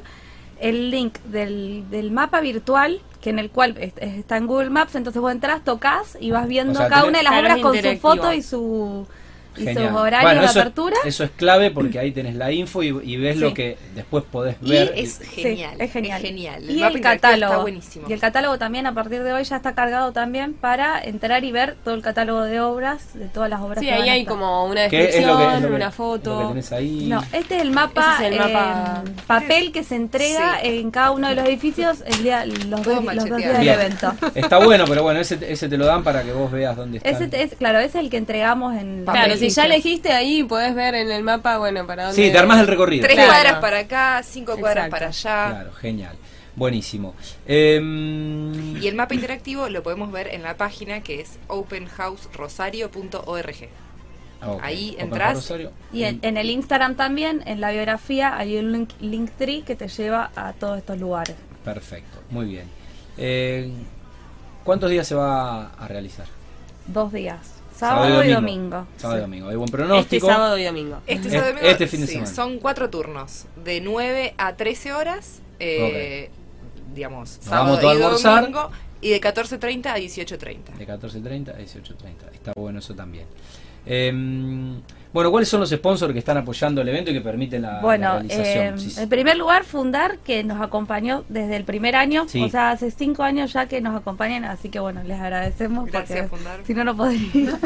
el 0.61 0.91
link 0.91 1.19
del, 1.27 1.85
del 1.91 2.11
mapa 2.11 2.41
virtual, 2.41 3.01
que 3.21 3.31
en 3.31 3.39
el 3.39 3.51
cual 3.51 3.77
es- 3.79 3.93
es- 3.99 4.15
está 4.19 4.37
en 4.37 4.47
Google 4.47 4.71
Maps, 4.71 4.95
entonces 4.95 5.21
vos 5.23 5.33
entras, 5.33 5.63
tocas 5.65 6.17
y 6.21 6.31
vas 6.31 6.47
viendo 6.47 6.73
O 6.73 6.77
sea, 6.77 6.89
cada 6.89 7.03
una 7.09 7.19
de 7.19 7.25
las 7.25 7.33
obras 7.41 7.59
con 7.63 7.73
su 7.77 8.01
foto 8.01 8.33
y 8.33 8.43
su 8.43 9.07
y 9.57 9.65
Genial. 9.65 9.89
sus 9.89 9.97
horarios 9.97 10.23
Bueno, 10.23 10.41
de 10.41 10.47
eso, 10.47 10.61
apertura. 10.61 10.97
Eso 11.05 11.25
es 11.25 11.31
clave 11.31 11.71
porque 11.71 11.99
ahí 11.99 12.13
tenés 12.13 12.35
la 12.35 12.51
info 12.53 12.83
y, 12.83 12.89
y 13.05 13.17
ves 13.17 13.35
Sí. 13.37 13.41
lo 13.41 13.55
que 13.55 13.77
después 13.95 14.25
podés 14.31 14.57
Y 14.63 14.71
ver. 14.71 14.93
es 14.97 15.15
Sí, 15.15 15.43
genial. 15.43 15.81
es 15.81 15.93
genial. 15.93 16.21
genial. 16.21 16.71
Y 16.71 16.83
el 16.83 17.01
catálogo. 17.01 17.53
está 17.53 17.63
buenísimo. 17.63 18.07
Y 18.09 18.13
el 18.13 18.21
catálogo 18.21 18.59
también 18.59 18.87
a 18.87 18.95
partir 18.95 19.23
de 19.23 19.33
hoy 19.33 19.45
ya 19.45 19.57
está 19.57 19.75
cargado 19.75 20.13
también 20.13 20.55
para 20.55 21.03
entrar 21.03 21.45
y 21.45 21.53
ver 21.53 21.77
todo 21.85 21.95
el 21.95 22.03
catálogo 22.03 22.43
de 22.43 22.61
obras, 22.61 23.15
de 23.15 23.27
todas 23.27 23.51
las 23.51 23.61
obras 23.61 23.79
Sí, 23.81 23.87
que 23.87 23.93
ahí 23.93 24.09
hay 24.09 24.21
estar. 24.21 24.35
como 24.35 24.67
una 24.67 24.89
¿Qué 24.89 24.99
es 25.01 25.07
descripción, 25.07 25.39
que, 25.39 25.45
una 25.45 25.79
lo 25.79 25.91
que 25.91 25.91
foto. 25.93 26.49
tenés 26.49 26.73
ahí? 26.73 27.07
No, 27.09 27.23
este 27.33 27.57
es 27.57 27.63
el 27.63 27.71
mapa, 27.71 28.17
es 28.21 28.33
el 28.33 28.39
mapa- 28.39 29.03
eh, 29.07 29.11
papel 29.27 29.73
que 29.73 29.85
se 29.85 29.97
entrega 29.97 30.59
Sí. 30.61 30.69
en 30.81 30.91
cada 30.91 31.11
uno 31.13 31.29
de 31.29 31.35
los 31.35 31.45
edificios 31.47 32.03
el 32.07 32.23
día, 32.23 32.45
los, 32.47 32.83
dos, 32.83 33.03
los 33.05 33.25
días 33.37 33.59
del 33.59 33.69
evento. 33.69 34.13
Está 34.35 34.59
bueno, 34.59 34.85
pero 34.89 35.03
bueno, 35.03 35.21
ese, 35.21 35.39
ese 35.49 35.69
te 35.69 35.77
lo 35.77 35.87
dan 35.87 36.03
para 36.05 36.23
que 36.23 36.33
vos 36.33 36.51
veas 36.51 36.77
dónde 36.77 36.99
está. 36.99 37.09
Ese 37.11 37.29
te- 37.29 37.43
es, 37.43 37.55
claro, 37.55 37.79
ese 37.79 37.99
es 37.99 38.05
el 38.05 38.11
que 38.11 38.17
entregamos 38.17 38.75
en 38.77 39.05
Claro, 39.05 39.37
si 39.51 39.57
ya 39.57 39.67
elegiste 39.67 40.13
ahí, 40.13 40.43
podés 40.45 40.75
ver 40.75 40.95
en 40.95 41.11
el 41.11 41.23
mapa, 41.23 41.59
bueno, 41.59 41.87
para 41.87 42.07
dónde. 42.07 42.25
Sí, 42.27 42.33
te 42.33 42.39
armás 42.39 42.61
el 42.61 42.67
recorrido. 42.67 43.03
Tres 43.05 43.17
Claro. 43.17 43.31
cuadras 43.33 43.59
para 43.61 43.79
acá, 43.81 44.23
cinco 44.23 44.57
cuadras 44.59 44.87
Exacto. 44.87 44.91
para 44.91 45.07
allá. 45.09 45.51
Claro, 45.63 45.73
genial. 45.75 46.17
Buenísimo. 46.57 47.15
Em, 47.47 48.77
Y 48.81 48.87
el 48.87 48.95
mapa 48.95 49.15
interactivo 49.15 49.69
lo 49.69 49.83
podemos 49.83 50.13
ver 50.13 50.29
en 50.29 50.43
la 50.45 50.57
página 50.57 51.01
que 51.01 51.21
es 51.21 51.39
openhouserosario.org. 51.49 53.69
ok. 54.47 54.61
ahí 54.63 54.91
Open 54.95 55.05
entrás. 55.07 55.35
Rosario. 55.35 55.73
Y 55.93 56.05
en, 56.05 56.19
en 56.23 56.37
el 56.37 56.51
Instagram 56.51 56.95
también, 56.97 57.43
en 57.47 57.61
la 57.61 57.71
biografía, 57.73 58.37
hay 58.37 58.57
un 58.59 58.73
link, 58.73 58.91
link 59.01 59.31
tree 59.39 59.63
que 59.63 59.75
te 59.75 59.89
lleva 59.89 60.31
a 60.37 60.53
todos 60.53 60.79
estos 60.79 60.99
lugares. 60.99 61.35
Perfecto, 61.65 62.19
muy 62.31 62.47
bien. 62.47 62.69
Eh, 63.17 63.73
¿Cuántos 64.65 64.91
días 64.91 65.07
se 65.09 65.15
va 65.15 65.69
a 65.73 65.89
realizar? 65.89 66.27
Dos 66.87 67.11
días, 67.13 67.39
sábado, 67.77 68.25
y 68.25 68.33
domingo. 68.33 68.87
Sábado 68.97 69.19
y 69.19 69.21
Sí. 69.21 69.23
domingo. 69.23 69.49
Hay 69.49 69.57
buen 69.57 69.65
Este 69.67 69.77
pronóstico. 69.77 70.27
sábado 70.27 70.59
y 70.59 70.65
domingo. 70.65 70.97
Este, 71.07 71.13
Este- 71.15 71.31
sábado 71.31 71.49
y 71.51 71.53
domingo, 71.55 71.71
este 71.71 71.87
fin 71.87 72.01
de 72.01 72.07
sí, 72.07 72.13
semana. 72.15 72.31
Son 72.35 72.59
cuatro 72.59 72.91
turnos, 72.91 73.47
de 73.65 73.81
9 73.81 74.35
a 74.39 74.55
13 74.57 74.93
horas, 74.93 75.41
eh, 75.61 76.31
digamos, 76.95 77.37
Nos 77.39 77.45
sábado 77.45 77.77
vamos 77.77 77.81
y 77.81 78.23
domingo, 78.25 78.71
y 79.05 79.11
de 79.11 79.21
14.30 79.21 79.87
a 79.87 79.99
18.30. 79.99 80.77
De 80.79 80.87
14.30 80.87 81.49
a 81.51 81.59
18.30. 81.59 82.33
Está 82.33 82.53
bueno 82.57 82.79
eso 82.79 82.95
también. 82.95 83.27
Em, 83.87 84.81
bueno, 85.13 85.31
¿cuáles 85.31 85.47
son 85.49 85.61
los 85.61 85.69
sponsors 85.71 86.13
que 86.15 86.19
están 86.19 86.39
apoyando 86.39 86.81
el 86.81 86.89
evento 86.89 87.11
y 87.11 87.15
que 87.15 87.21
permiten 87.21 87.61
la, 87.63 87.75
la 87.75 87.81
Bueno, 87.83 88.13
realización? 88.15 88.75
eh, 88.75 88.79
Sí, 88.79 88.91
sí. 88.91 89.01
en 89.03 89.09
primer 89.11 89.37
lugar, 89.37 89.65
Fundar, 89.65 90.19
que 90.19 90.43
nos 90.43 90.61
acompañó 90.63 91.25
desde 91.29 91.57
el 91.57 91.65
primer 91.65 91.95
año, 91.95 92.27
Sí. 92.27 92.43
o 92.43 92.49
sea, 92.49 92.71
hace 92.71 92.91
cinco 92.91 93.23
años 93.23 93.53
ya 93.53 93.67
que 93.67 93.81
nos 93.83 93.95
acompañan, 93.95 94.45
así 94.45 94.71
que 94.71 94.81
bueno, 94.81 95.03
les 95.05 95.21
agradecemos. 95.21 95.91
Gracias, 95.91 96.29
porque 96.31 96.37
Fundar. 96.37 96.61
Si 96.67 96.73
no, 96.75 96.85
no 96.85 96.97
podría. 96.97 97.59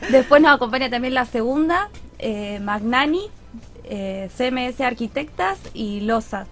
Después 0.10 0.42
nos 0.42 0.52
acompaña 0.56 0.90
también 0.90 1.14
la 1.14 1.24
segunda, 1.24 1.88
eh, 2.18 2.58
Magnani, 2.60 3.22
eh, 3.84 4.28
CMS 4.36 4.80
Arquitectas 4.80 5.58
y 5.72 6.00
LOSA, 6.00 6.46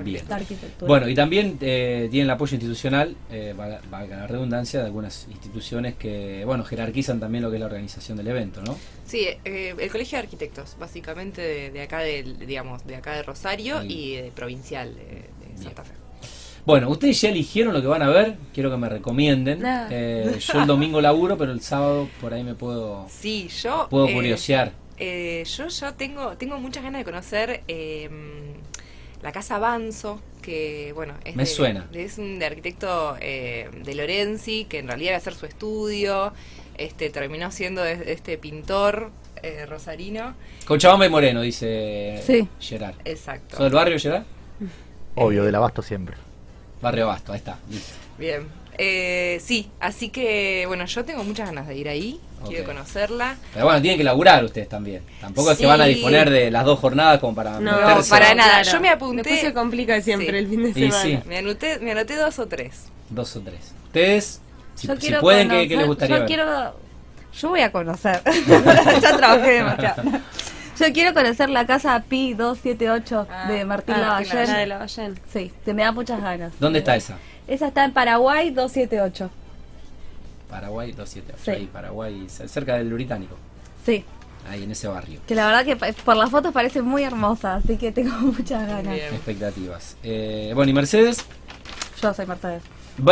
Bien. 0.00 0.24
Bueno, 0.86 1.08
y 1.08 1.14
también 1.14 1.58
eh, 1.60 2.08
tienen 2.10 2.26
el 2.26 2.30
apoyo 2.30 2.54
institucional, 2.54 3.14
eh, 3.30 3.54
valga, 3.56 4.16
la 4.16 4.26
redundancia, 4.26 4.80
de 4.80 4.86
algunas 4.86 5.26
instituciones 5.30 5.94
que, 5.94 6.44
bueno, 6.46 6.64
jerarquizan 6.64 7.20
también 7.20 7.42
lo 7.42 7.50
que 7.50 7.56
es 7.56 7.60
la 7.60 7.66
organización 7.66 8.16
del 8.16 8.28
evento, 8.28 8.62
¿no? 8.62 8.76
Sí, 9.06 9.26
eh, 9.44 9.74
el 9.78 9.90
Colegio 9.90 10.16
de 10.18 10.24
Arquitectos, 10.24 10.76
básicamente 10.80 11.42
de, 11.42 11.70
de 11.70 11.82
acá 11.82 11.98
del, 12.00 12.38
digamos, 12.46 12.86
de 12.86 12.96
acá 12.96 13.12
de 13.16 13.22
Rosario 13.22 13.78
Ahí. 13.78 13.92
y 13.92 14.16
de 14.16 14.30
provincial 14.32 14.94
de, 14.94 15.02
de 15.56 15.62
Santa 15.62 15.84
Fe. 15.84 15.92
Bueno, 16.64 16.88
ustedes 16.90 17.20
ya 17.20 17.28
eligieron 17.28 17.74
lo 17.74 17.80
que 17.82 17.88
van 17.88 18.02
a 18.02 18.08
ver, 18.08 18.36
quiero 18.54 18.70
que 18.70 18.76
me 18.76 18.88
recomienden. 18.88 19.60
No. 19.60 19.86
Eh, 19.90 20.36
yo 20.38 20.60
el 20.60 20.66
domingo 20.68 21.00
laburo, 21.00 21.36
pero 21.36 21.52
el 21.52 21.60
sábado 21.60 22.08
por 22.20 22.32
ahí 22.32 22.44
me 22.44 22.54
puedo, 22.54 23.06
Sí, 23.10 23.48
yo 23.62 23.88
puedo 23.90 24.06
eh, 24.08 24.14
curiosear. 24.14 24.72
eh, 24.96 25.42
yo 25.44 25.66
yo 25.68 25.92
tengo 25.94 26.36
tengo 26.38 26.58
muchas 26.60 26.84
ganas 26.84 27.00
de 27.00 27.04
conocer 27.04 27.62
eh, 27.66 28.08
la 29.22 29.32
casa 29.32 29.58
Banzo, 29.58 30.20
que 30.42 30.92
bueno, 30.94 31.14
es 31.24 31.36
Me 31.36 31.44
de- 31.44 31.50
suena. 31.50 31.88
es 31.92 32.18
un 32.18 32.38
de 32.38 32.46
arquitecto 32.46 33.16
eh, 33.20 33.70
de 33.84 33.94
Lorenzi, 33.94 34.64
que 34.64 34.78
en 34.80 34.88
realidad 34.88 35.10
iba 35.10 35.16
a 35.16 35.18
hacer 35.18 35.34
su 35.34 35.46
estudio, 35.46 36.32
este 36.76 37.10
terminó 37.10 37.50
siendo 37.52 37.82
de- 37.82 38.12
este 38.12 38.38
pintor 38.38 39.10
eh, 39.42 39.66
rosarino. 39.66 40.34
Cochabamba 40.66 41.06
y 41.06 41.10
Moreno, 41.10 41.40
dice 41.42 42.22
Sí. 42.26 42.48
Gerard. 42.60 42.94
Exacto. 43.04 43.56
¿Sos 43.56 43.64
del 43.64 43.72
barrio, 43.72 43.98
Gerard? 43.98 44.24
Obvio, 45.16 45.44
del 45.44 45.54
abasto 45.54 45.82
siempre. 45.82 46.16
Barrio 46.80 47.04
Abasto, 47.04 47.32
ahí 47.32 47.38
está. 47.38 47.58
listo. 47.70 47.94
Bien. 48.18 48.46
Eh, 48.78 49.38
sí, 49.44 49.70
así 49.80 50.08
que 50.08 50.64
bueno, 50.66 50.86
yo 50.86 51.04
tengo 51.04 51.22
muchas 51.24 51.46
ganas 51.48 51.68
de 51.68 51.76
ir 51.76 51.88
ahí, 51.88 52.18
quiero 52.46 52.64
conocerla. 52.64 53.36
Pero 53.52 53.66
bueno, 53.66 53.82
tienen 53.82 53.98
que 53.98 54.04
laburar 54.04 54.42
ustedes 54.44 54.68
también. 54.68 55.02
Tampoco 55.20 55.50
es 55.52 55.58
que 55.58 55.66
van 55.66 55.80
a 55.80 55.84
disponer 55.84 56.30
de 56.30 56.50
las 56.50 56.64
dos 56.64 56.78
jornadas 56.78 57.20
como 57.20 57.34
para 57.34 57.60
No, 57.60 57.70
meterse. 57.76 58.08
para 58.10 58.34
nada. 58.34 58.62
Yo 58.62 58.80
me 58.80 58.88
apunté- 58.88 59.16
Después 59.24 59.40
se 59.40 59.52
complica 59.52 60.00
siempre 60.00 60.30
Sí. 60.30 60.36
el 60.36 60.48
fin 60.48 60.62
de 60.62 60.70
Y 60.70 60.72
semana. 60.90 61.02
sí. 61.02 61.18
Me 61.26 61.38
anoté, 61.38 61.78
me 61.80 61.92
anoté 61.92 62.16
dos 62.16 62.38
o 62.38 62.46
tres. 62.48 62.86
Dos 63.10 63.36
o 63.36 63.40
tres. 63.42 63.72
Ustedes, 63.86 64.40
si, 64.74 64.86
yo 64.86 64.94
si 64.94 65.00
quiero 65.00 65.20
pueden, 65.20 65.48
¿qué, 65.50 65.54
conocer- 65.54 65.68
qué 65.68 65.76
les 65.76 65.86
gustaría 65.86 66.16
yo 66.16 66.20
ver? 66.20 66.26
quiero 66.28 66.76
yo 67.38 67.48
voy 67.48 67.60
a 67.60 67.72
conocer 67.72 68.20
ya 69.02 69.16
trabajé 69.16 69.50
demasiado 69.52 70.02
yo 70.78 70.92
quiero 70.92 71.14
conocer 71.14 71.48
la 71.48 71.66
casa 71.66 72.02
Pi 72.06 72.34
278 72.34 73.26
de 73.48 73.64
Martín 73.64 73.94
Ah, 73.96 74.00
Lavallén 74.00 74.46
La 74.50 74.58
de 74.58 74.66
Lavallén. 74.66 75.20
sí 75.32 75.50
te 75.64 75.72
me 75.72 75.82
da 75.82 75.92
muchas 75.92 76.20
ganas 76.20 76.52
¿Dónde 76.60 76.80
está 76.80 76.94
esa? 76.96 77.16
Esa 77.52 77.68
está 77.68 77.84
en 77.84 77.92
Paraguay 77.92 78.50
278 78.50 79.30
Paraguay 80.48 80.92
278. 80.92 81.38
Sí. 81.44 81.50
Ahí, 81.50 81.66
Paraguay, 81.72 82.26
cerca 82.28 82.76
del 82.76 82.92
Británico. 82.92 83.36
sí 83.84 84.04
Ahí, 84.50 84.64
en 84.64 84.72
ese 84.72 84.88
barrio. 84.88 85.20
que 85.26 85.34
la 85.36 85.46
verdad 85.46 85.64
que 85.64 85.76
por 86.04 86.16
las 86.16 86.30
fotos 86.30 86.52
parece 86.52 86.82
muy 86.82 87.04
hermosa 87.04 87.54
así 87.56 87.76
que 87.76 87.92
tengo 87.92 88.10
muchas 88.20 88.66
ganas 88.66 88.92
Bien. 88.94 89.14
Expectativas. 89.14 89.96
Eh, 90.02 90.52
bueno, 90.54 90.70
¿y 90.70 90.74
Mercedes? 90.74 91.24
yo 92.02 92.12
soy 92.12 92.26
Mercedes 92.26 92.62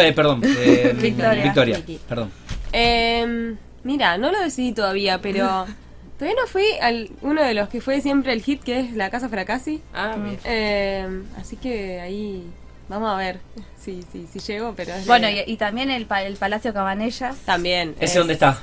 Eh, 0.01 0.13
perdón. 0.13 0.43
eh, 0.45 0.93
Victoria. 1.01 1.43
Victoria. 1.45 1.83
Perdón. 2.09 2.31
Eh, 2.73 3.55
mira, 3.85 4.19
no 4.19 4.31
lo 4.33 4.41
decidí 4.41 4.73
todavía, 4.73 5.21
pero 5.23 5.67
todavía 6.19 6.41
no 6.43 6.47
fui 6.49 6.65
al 6.83 7.11
uno 7.23 7.43
de 7.43 7.55
los 7.55 7.69
que 7.69 7.81
fue 7.81 8.01
siempre 8.01 8.33
el 8.33 8.43
hit, 8.43 8.63
que 8.63 8.81
es 8.81 8.93
La 8.95 9.09
Casa 9.11 9.29
Fracasi. 9.29 9.81
Ah, 9.95 10.17
bien. 10.17 10.39
Eh, 10.45 11.23
así 11.39 11.57
que 11.57 12.01
ahí 12.01 12.45
vamos 12.91 13.11
a 13.11 13.17
ver 13.17 13.41
si, 13.83 14.03
si, 14.13 14.27
si 14.27 14.39
llego, 14.41 14.75
pero 14.77 14.93
es 14.95 15.07
bueno 15.07 15.31
y, 15.31 15.43
y 15.47 15.57
también 15.57 15.91
el, 15.91 16.05
pa- 16.05 16.23
el 16.25 16.37
Palacio 16.37 16.75
Cabanellas 16.75 17.37
también. 17.47 17.95
¿Ese 17.97 18.05
es- 18.05 18.15
dónde 18.17 18.35
está? 18.35 18.59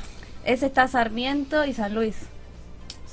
ese 0.45 0.67
está 0.67 0.87
Sarmiento 0.87 1.65
y 1.65 1.73
San 1.73 1.95
Luis 1.95 2.15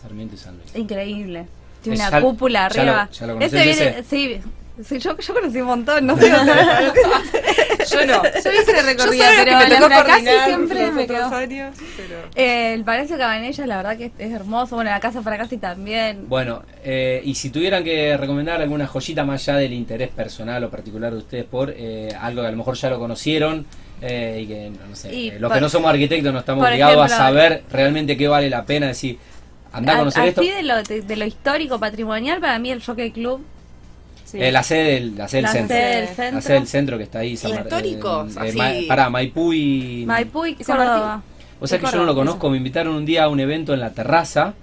Sarmiento 0.03 0.35
y 0.35 0.39
San 0.39 0.57
Luis. 0.59 0.75
Increíble. 0.77 1.47
Tiene 1.83 1.95
Es- 1.97 2.01
una 2.03 2.11
ya- 2.11 2.21
cúpula 2.21 2.69
ya 2.69 2.85
lo- 2.85 2.91
arriba. 2.93 3.11
ya 3.11 3.27
lo 3.27 3.35
conocés 3.35 3.53
Ese 3.55 3.65
viene, 3.65 3.99
ese. 4.01 4.03
sí, 4.05 4.41
sí, 4.83 4.99
yo, 4.99 5.17
yo 5.19 5.35
conocí 5.35 5.61
un 5.61 5.67
montón, 5.67 6.07
no 6.07 6.17
sé 6.17 6.31
dónde. 6.31 6.53
Yo 7.91 8.07
no. 8.07 8.23
Yo 8.23 8.53
hice 8.53 8.83
recorrida, 8.83 9.31
Yo 9.31 9.45
pero 9.45 9.59
que 9.59 9.65
me 9.65 9.69
la 9.71 9.77
tocó 9.77 9.87
Fracasi 9.89 10.07
coordinar 10.25 10.47
siempre 10.47 10.91
me 10.93 11.07
quedó. 11.07 11.35
años, 11.35 11.77
pero- 11.97 12.19
Eh, 12.35 12.75
el 12.75 12.85
Palacio 12.85 13.17
Cabanellas, 13.19 13.67
la 13.67 13.77
verdad 13.77 13.97
que 13.97 14.07
es, 14.07 14.13
es 14.19 14.33
hermoso. 14.33 14.75
Bueno, 14.77 14.91
la 14.91 15.01
casa 15.01 15.23
para 15.23 15.37
casi 15.39 15.59
también. 15.59 16.29
Bueno, 16.29 16.63
eh, 16.83 17.21
y 17.25 17.35
si 17.35 17.51
tuvieran 17.51 17.85
que 17.85 18.17
recomendar 18.17 18.61
alguna 18.63 18.87
joyita 18.87 19.25
más 19.25 19.47
allá 19.49 19.59
del 19.59 19.73
interés 19.75 20.09
personal 20.09 20.65
o 20.65 20.71
particular 20.71 21.13
de 21.13 21.19
ustedes 21.19 21.45
por 21.45 21.73
eh, 21.77 22.09
algo 22.21 22.43
que 22.43 22.49
a 22.49 22.51
lo 22.51 22.57
mejor 22.57 22.75
ya 22.77 22.91
lo 22.91 22.99
conocieron 22.99 23.67
eh, 24.01 24.41
y 24.43 24.47
que, 24.47 24.71
no 24.89 24.97
sé, 24.97 25.15
Y 25.15 25.29
eh, 25.29 25.39
los 25.39 25.49
por- 25.51 25.59
que 25.59 25.61
no 25.61 25.69
somos 25.69 25.91
arquitectos 25.91 26.33
no 26.33 26.39
estamos 26.41 26.67
obligados 26.67 27.05
a 27.13 27.17
saber 27.17 27.63
realmente 27.71 28.17
qué 28.17 28.29
vale 28.29 28.51
la 28.51 28.65
pena 28.65 28.89
decir, 28.89 29.19
anda 29.73 29.93
a 29.93 29.97
A- 29.97 29.99
conocer 30.01 30.23
así 30.23 30.29
esto. 30.31 30.43
de 30.43 30.63
lo, 30.63 30.83
de, 30.83 31.03
de 31.03 31.17
lo 31.17 31.25
histórico, 31.27 31.79
patrimonial, 31.79 32.41
para 32.41 32.59
mí 32.59 32.71
el 32.71 32.83
Jockey 32.83 33.11
Club. 33.13 33.45
Sí. 34.35 34.43
Eh, 34.43 34.51
la 34.51 34.63
sede 34.65 34.95
del, 34.95 35.17
la 35.17 35.29
sede 35.29 35.39
del 35.39 35.45
la 35.45 35.53
centro. 35.53 35.77
sede 35.77 35.87
del 35.95 36.05
La 36.07 36.15
centro. 36.15 36.35
La 36.35 36.41
sede 36.43 36.55
del 36.59 36.67
centro 36.67 36.99
que 36.99 37.05
está 37.05 37.19
ahí. 37.21 37.37
San 37.37 37.53
Histórico, 37.53 38.27
eh. 38.43 38.53
Ma- 38.55 38.73
pará, 38.89 39.09
Maipú 39.11 39.53
y... 39.53 40.05
Maipú 40.07 40.45
y 40.47 40.55
Córdoba. 40.57 41.23
O 41.61 41.67
sea 41.69 41.79
que 41.79 41.87
yo 41.87 41.97
no 41.99 42.05
lo 42.05 42.15
conozco, 42.17 42.51
me 42.51 42.57
invitaron 42.57 42.95
un 42.97 43.05
día 43.07 43.25
a 43.25 43.29
un 43.29 43.39
evento 43.39 43.73
en 43.75 43.81
la 43.81 43.93
terraza 43.93 44.55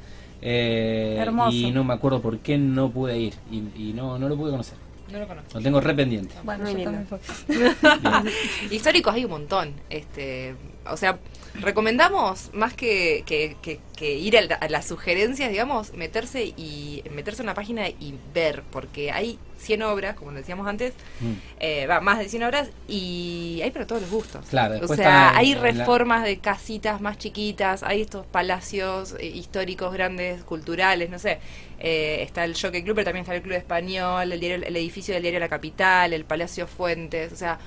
eh, 0.42 1.18
Hermoso. 1.20 1.56
y 1.56 1.72
no 1.72 1.84
me 1.86 1.94
acuerdo 1.94 2.22
por 2.22 2.40
qué 2.40 2.58
no 2.58 2.90
pude 2.92 3.18
ir 3.18 3.34
y, 3.50 3.58
y 3.90 3.94
no, 3.94 4.20
no 4.20 4.28
lo 4.28 4.36
pude 4.36 4.52
conocer. 4.52 4.78
No 5.12 5.20
lo 5.20 5.28
conozco. 5.28 5.50
Lo 5.56 5.62
tengo 5.62 5.80
re 5.82 5.94
pendiente. 5.94 6.36
Bueno, 6.44 6.70
yo 6.70 6.84
también 6.84 7.08
fue. 7.08 7.20
Históricos 8.72 9.14
hay 9.14 9.26
un 9.26 9.32
montón. 9.32 9.74
Este, 9.90 10.56
o 10.90 10.98
sea, 10.98 11.18
recomendamos 11.60 12.50
más 12.54 12.74
que, 12.74 13.24
que, 13.26 13.56
que- 13.62 13.80
que 13.96 14.18
ir 14.18 14.38
a, 14.38 14.42
la- 14.42 14.56
a 14.56 14.70
las 14.70 14.88
sugerencias, 14.88 15.50
digamos, 15.52 15.94
meterse 15.94 16.44
y 16.46 17.04
meterse 17.12 17.42
en 17.42 17.48
una 17.48 17.54
página 17.54 17.88
y 17.90 18.16
ver, 18.34 18.64
porque 18.72 19.12
hay 19.12 19.38
100 19.62 19.82
obras, 19.84 20.16
como 20.16 20.32
decíamos 20.32 20.68
antes, 20.68 20.94
Mm. 21.22 21.32
eh, 21.60 21.88
va, 21.88 22.02
más 22.02 22.20
de 22.20 22.28
100 22.28 22.44
obras 22.44 22.70
y 22.88 23.60
hay 23.64 23.72
para 23.72 23.88
todos 23.88 24.02
los 24.02 24.12
gustos. 24.12 24.46
Claro, 24.50 24.80
o 24.84 24.96
sea, 24.96 25.36
hay 25.38 25.54
la- 25.56 25.62
reformas 25.62 26.24
de 26.24 26.40
casitas 26.40 27.00
más 27.00 27.18
chiquitas, 27.18 27.84
hay 27.84 28.02
estos 28.02 28.26
palacios 28.26 29.16
eh, 29.20 29.26
históricos 29.28 29.94
grandes, 29.94 30.44
culturales, 30.44 31.10
no 31.10 31.20
sé. 31.20 31.40
Eh, 31.80 32.22
está 32.22 32.44
el 32.46 32.56
Jockey 32.60 32.84
Club, 32.84 32.96
pero 32.96 33.06
también 33.06 33.22
está 33.24 33.34
el 33.36 33.42
Club 33.42 33.56
Español, 33.56 34.32
el, 34.32 34.40
diario- 34.40 34.66
el 34.68 34.76
edificio 34.76 35.14
del 35.14 35.24
diario 35.24 35.40
La 35.40 35.50
Capital, 35.50 36.14
el 36.14 36.26
Palacio 36.26 36.68
Fuentes, 36.68 37.32
o 37.32 37.36
sea, 37.36 37.58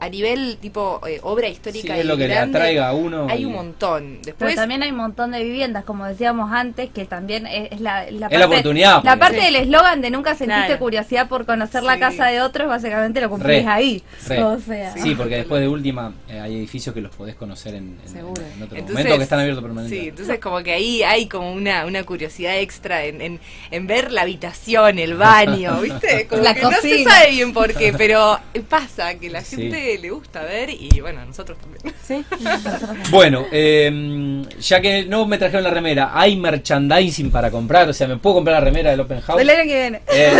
a 0.00 0.08
nivel 0.08 0.58
tipo 0.60 1.00
eh, 1.06 1.20
obra 1.22 1.46
Sí, 1.46 1.52
histórica 1.52 1.96
es 1.96 2.04
y 2.04 2.08
lo 2.08 2.16
que 2.16 2.28
le 2.28 2.34
grande, 2.34 2.58
atraiga 2.58 2.88
a 2.88 2.92
uno. 2.92 3.26
hay 3.28 3.42
y- 3.42 3.44
un 3.44 3.52
montón. 3.52 4.04
Pero 4.22 4.24
Después, 4.26 4.54
también 4.56 4.82
hay 4.82 4.90
un 4.90 4.96
montón 4.96 5.30
de 5.30 5.42
viviendas, 5.42 5.84
como 5.84 6.06
decíamos 6.06 6.50
antes, 6.52 6.90
que 6.90 7.04
también 7.04 7.46
es, 7.46 7.72
es 7.72 7.80
la, 7.80 8.10
la 8.10 8.26
Es 8.28 8.38
la 8.38 8.46
oportunidad, 8.46 9.02
La 9.04 9.16
parte 9.16 9.38
Sí. 9.38 9.44
del 9.46 9.56
eslogan 9.56 10.00
de 10.00 10.10
nunca 10.10 10.34
sentiste 10.34 10.64
Claro. 10.66 10.78
curiosidad 10.78 11.28
por 11.28 11.46
conocer 11.46 11.82
la 11.82 11.94
Sí. 11.94 12.00
casa 12.00 12.26
de 12.26 12.40
otros, 12.40 12.68
básicamente 12.68 13.20
lo 13.20 13.30
cumplís 13.30 13.64
Re, 13.64 13.66
ahí. 13.70 14.02
re. 14.26 14.42
O 14.42 14.58
sea, 14.60 14.92
Sí, 14.96 15.14
porque 15.14 15.36
después 15.36 15.60
de 15.60 15.68
última 15.68 16.12
eh, 16.28 16.40
hay 16.40 16.56
edificios 16.56 16.94
que 16.94 17.00
los 17.00 17.14
podés 17.14 17.34
conocer 17.34 17.74
en, 17.74 17.98
en, 18.04 18.08
Seguro. 18.12 18.42
en 18.42 18.62
otro 18.62 18.76
Entonces, 18.78 18.94
momento 19.04 19.16
que 19.18 19.22
están 19.24 19.40
abiertos 19.40 19.62
Sí, 19.62 19.66
permanentemente. 19.66 20.08
entonces 20.10 20.38
como 20.40 20.62
que 20.62 20.72
ahí 20.72 21.02
hay 21.02 21.26
como 21.26 21.52
una, 21.52 21.86
una 21.86 22.02
curiosidad 22.04 22.58
extra 22.58 23.04
en, 23.04 23.20
en, 23.20 23.40
en 23.70 23.86
ver 23.86 24.12
la 24.12 24.22
habitación, 24.22 24.98
el 24.98 25.14
baño, 25.16 25.80
¿viste? 25.80 26.26
Como 26.28 26.42
La 26.42 26.54
que 26.54 26.62
no 26.62 26.70
se 26.72 27.04
sabe 27.04 27.30
bien 27.30 27.52
por 27.52 27.72
qué, 27.74 27.92
pero 27.96 28.38
pasa 28.68 29.14
que 29.14 29.30
la 29.30 29.42
Sí. 29.42 29.56
Gente 29.80 29.98
le 30.02 30.10
gusta 30.10 30.42
ver 30.42 30.70
y 30.70 31.00
bueno, 31.00 31.20
a 31.20 31.24
nosotros 31.24 31.58
también. 31.58 31.94
Sí. 32.06 32.24
Bueno, 33.10 33.46
eh, 33.52 34.42
ya 34.60 34.80
que 34.80 35.04
no 35.06 35.26
me 35.26 35.38
trajeron 35.38 35.64
la 35.64 35.70
remera, 35.70 36.10
¿hay 36.14 36.36
merchandising 36.36 37.30
para 37.30 37.50
comprar? 37.50 37.88
O 37.88 37.92
sea, 37.92 38.06
¿me 38.06 38.16
puedo 38.16 38.36
comprar 38.36 38.58
la 38.58 38.64
remera 38.64 38.90
del 38.90 39.00
Open 39.00 39.20
House? 39.20 39.38
del 39.38 39.50
año 39.50 39.62
que 39.62 39.74
viene. 39.80 40.02
Eh, 40.12 40.32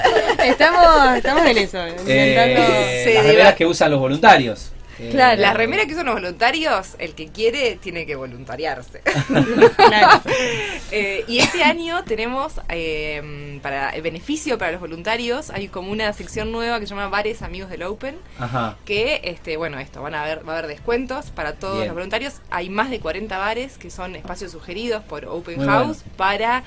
Estamos, 0.46 1.16
estamos 1.16 1.46
en 1.46 1.58
eso, 1.58 1.78
intentando. 1.88 2.62
eh, 2.62 3.04
Sí, 3.06 3.14
las 3.14 3.26
remeras 3.26 3.54
que 3.54 3.66
usan 3.66 3.90
los 3.90 4.00
voluntarios. 4.00 4.72
Eh, 4.98 5.10
Claro. 5.10 5.40
La 5.40 5.52
remera 5.54 5.86
que 5.86 5.92
usan 5.92 6.06
los 6.06 6.14
voluntarios, 6.14 6.96
el 6.98 7.14
que 7.14 7.28
quiere 7.28 7.76
tiene 7.76 8.06
que 8.06 8.16
voluntariarse. 8.16 9.02
Claro. 9.76 10.20
Eh, 10.92 11.24
y 11.26 11.38
este 11.40 11.64
año 11.64 12.04
tenemos, 12.04 12.60
eh, 12.68 13.58
para 13.60 13.90
el 13.90 14.02
beneficio 14.02 14.56
para 14.56 14.70
los 14.70 14.80
voluntarios, 14.80 15.50
hay 15.50 15.66
como 15.66 15.90
una 15.90 16.12
sección 16.12 16.52
nueva 16.52 16.78
que 16.78 16.86
se 16.86 16.90
llama 16.90 17.08
Bares 17.08 17.42
Amigos 17.42 17.70
del 17.70 17.82
Open. 17.82 18.16
Ajá. 18.38 18.76
que 18.84 19.20
este 19.24 19.56
bueno 19.56 19.80
esto 19.80 20.00
van 20.00 20.14
a 20.14 20.22
haber 20.22 20.48
va 20.48 20.54
a 20.54 20.58
haber 20.58 20.68
descuentos 20.68 21.30
para 21.32 21.54
todos 21.54 21.76
Bien. 21.76 21.88
los 21.88 21.94
voluntarios 21.94 22.34
hay 22.50 22.68
más 22.70 22.90
de 22.90 23.00
40 23.00 23.36
bares 23.36 23.78
que 23.78 23.90
son 23.90 24.14
espacios 24.14 24.52
sugeridos 24.52 25.02
por 25.02 25.24
Open 25.26 25.56
Muy 25.56 25.66
House 25.66 25.98
bueno. 26.04 26.16
para 26.16 26.62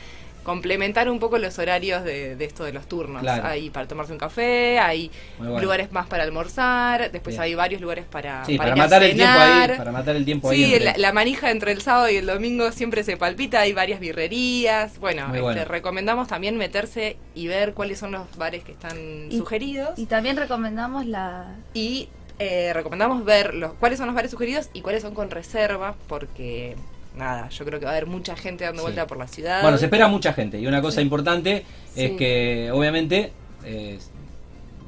complementar 0.49 1.09
un 1.09 1.19
poco 1.19 1.37
los 1.37 1.59
horarios 1.59 2.03
de, 2.03 2.35
de 2.35 2.45
esto 2.45 2.63
de 2.63 2.73
los 2.73 2.87
turnos 2.87 3.21
Claro. 3.21 3.45
hay 3.45 3.69
para 3.69 3.87
tomarse 3.87 4.11
un 4.11 4.17
café 4.17 4.79
hay 4.79 5.11
bueno. 5.37 5.59
lugares 5.61 5.91
más 5.91 6.07
para 6.07 6.23
almorzar 6.23 7.11
después 7.11 7.35
Bien. 7.35 7.43
hay 7.43 7.53
varios 7.55 7.81
lugares 7.81 8.05
para 8.05 8.43
Sí, 8.45 8.57
para, 8.57 8.75
matar 8.75 9.03
el 9.03 9.13
tiempo 9.15 9.39
ahí. 9.39 9.77
Para 9.77 9.91
matar 9.91 10.15
el 10.15 10.25
tiempo 10.25 10.49
ahí. 10.49 10.57
Sí, 10.57 10.73
entre- 10.73 10.85
la, 10.85 10.97
la 10.97 11.13
manija 11.13 11.51
entre 11.51 11.71
el 11.71 11.81
sábado 11.81 12.09
y 12.09 12.15
el 12.15 12.25
domingo 12.25 12.71
siempre 12.71 13.03
se 13.03 13.15
palpita, 13.15 13.59
hay 13.61 13.73
varias 13.73 13.99
birrerías. 13.99 14.97
Bueno, 14.99 15.27
este, 15.27 15.41
bueno. 15.41 15.65
recomendamos 15.65 16.27
también 16.27 16.57
meterse 16.57 17.17
y 17.35 17.47
ver 17.47 17.73
cuáles 17.75 17.99
son 17.99 18.11
los 18.11 18.23
bares 18.37 18.63
que 18.63 18.71
están 18.71 18.97
Y- 19.29 19.37
sugeridos. 19.37 19.97
Y 19.99 20.07
también 20.07 20.35
recomendamos 20.37 21.05
la. 21.05 21.55
Y 21.73 22.09
eh, 22.39 22.71
recomendamos 22.73 23.23
ver 23.25 23.53
los, 23.53 23.73
cuáles 23.73 23.97
son 23.99 24.07
los 24.07 24.15
bares 24.15 24.31
sugeridos 24.31 24.69
y 24.73 24.81
cuáles 24.81 25.01
son 25.03 25.13
con 25.13 25.29
reserva, 25.29 25.95
porque 26.07 26.75
nada, 27.15 27.49
yo 27.49 27.65
creo 27.65 27.79
que 27.79 27.85
va 27.85 27.91
a 27.91 27.95
haber 27.95 28.07
mucha 28.07 28.35
gente 28.35 28.63
dando 28.63 28.81
Sí. 28.81 28.83
vuelta 28.83 29.07
por 29.07 29.17
la 29.17 29.27
ciudad. 29.27 29.61
Bueno, 29.61 29.77
se 29.77 29.85
espera 29.85 30.07
mucha 30.07 30.33
gente. 30.33 30.59
Y 30.59 30.67
una 30.67 30.81
cosa 30.81 31.01
importante 31.01 31.65
es 31.95 32.11
Sí. 32.11 32.15
que, 32.17 32.69
obviamente, 32.73 33.33
eh, 33.65 33.99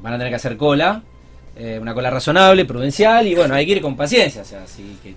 van 0.01 0.13
a 0.13 0.17
tener 0.17 0.31
que 0.31 0.35
hacer 0.37 0.57
cola, 0.57 1.03
eh, 1.55 1.77
una 1.81 1.93
cola 1.93 2.09
razonable, 2.09 2.65
prudencial, 2.65 3.27
y 3.27 3.35
bueno, 3.35 3.53
hay 3.55 3.65
que 3.65 3.73
ir 3.73 3.81
con 3.81 3.95
paciencia. 3.97 4.41
O 4.41 4.45
sea, 4.45 4.65
si, 4.65 4.97
que- 5.03 5.15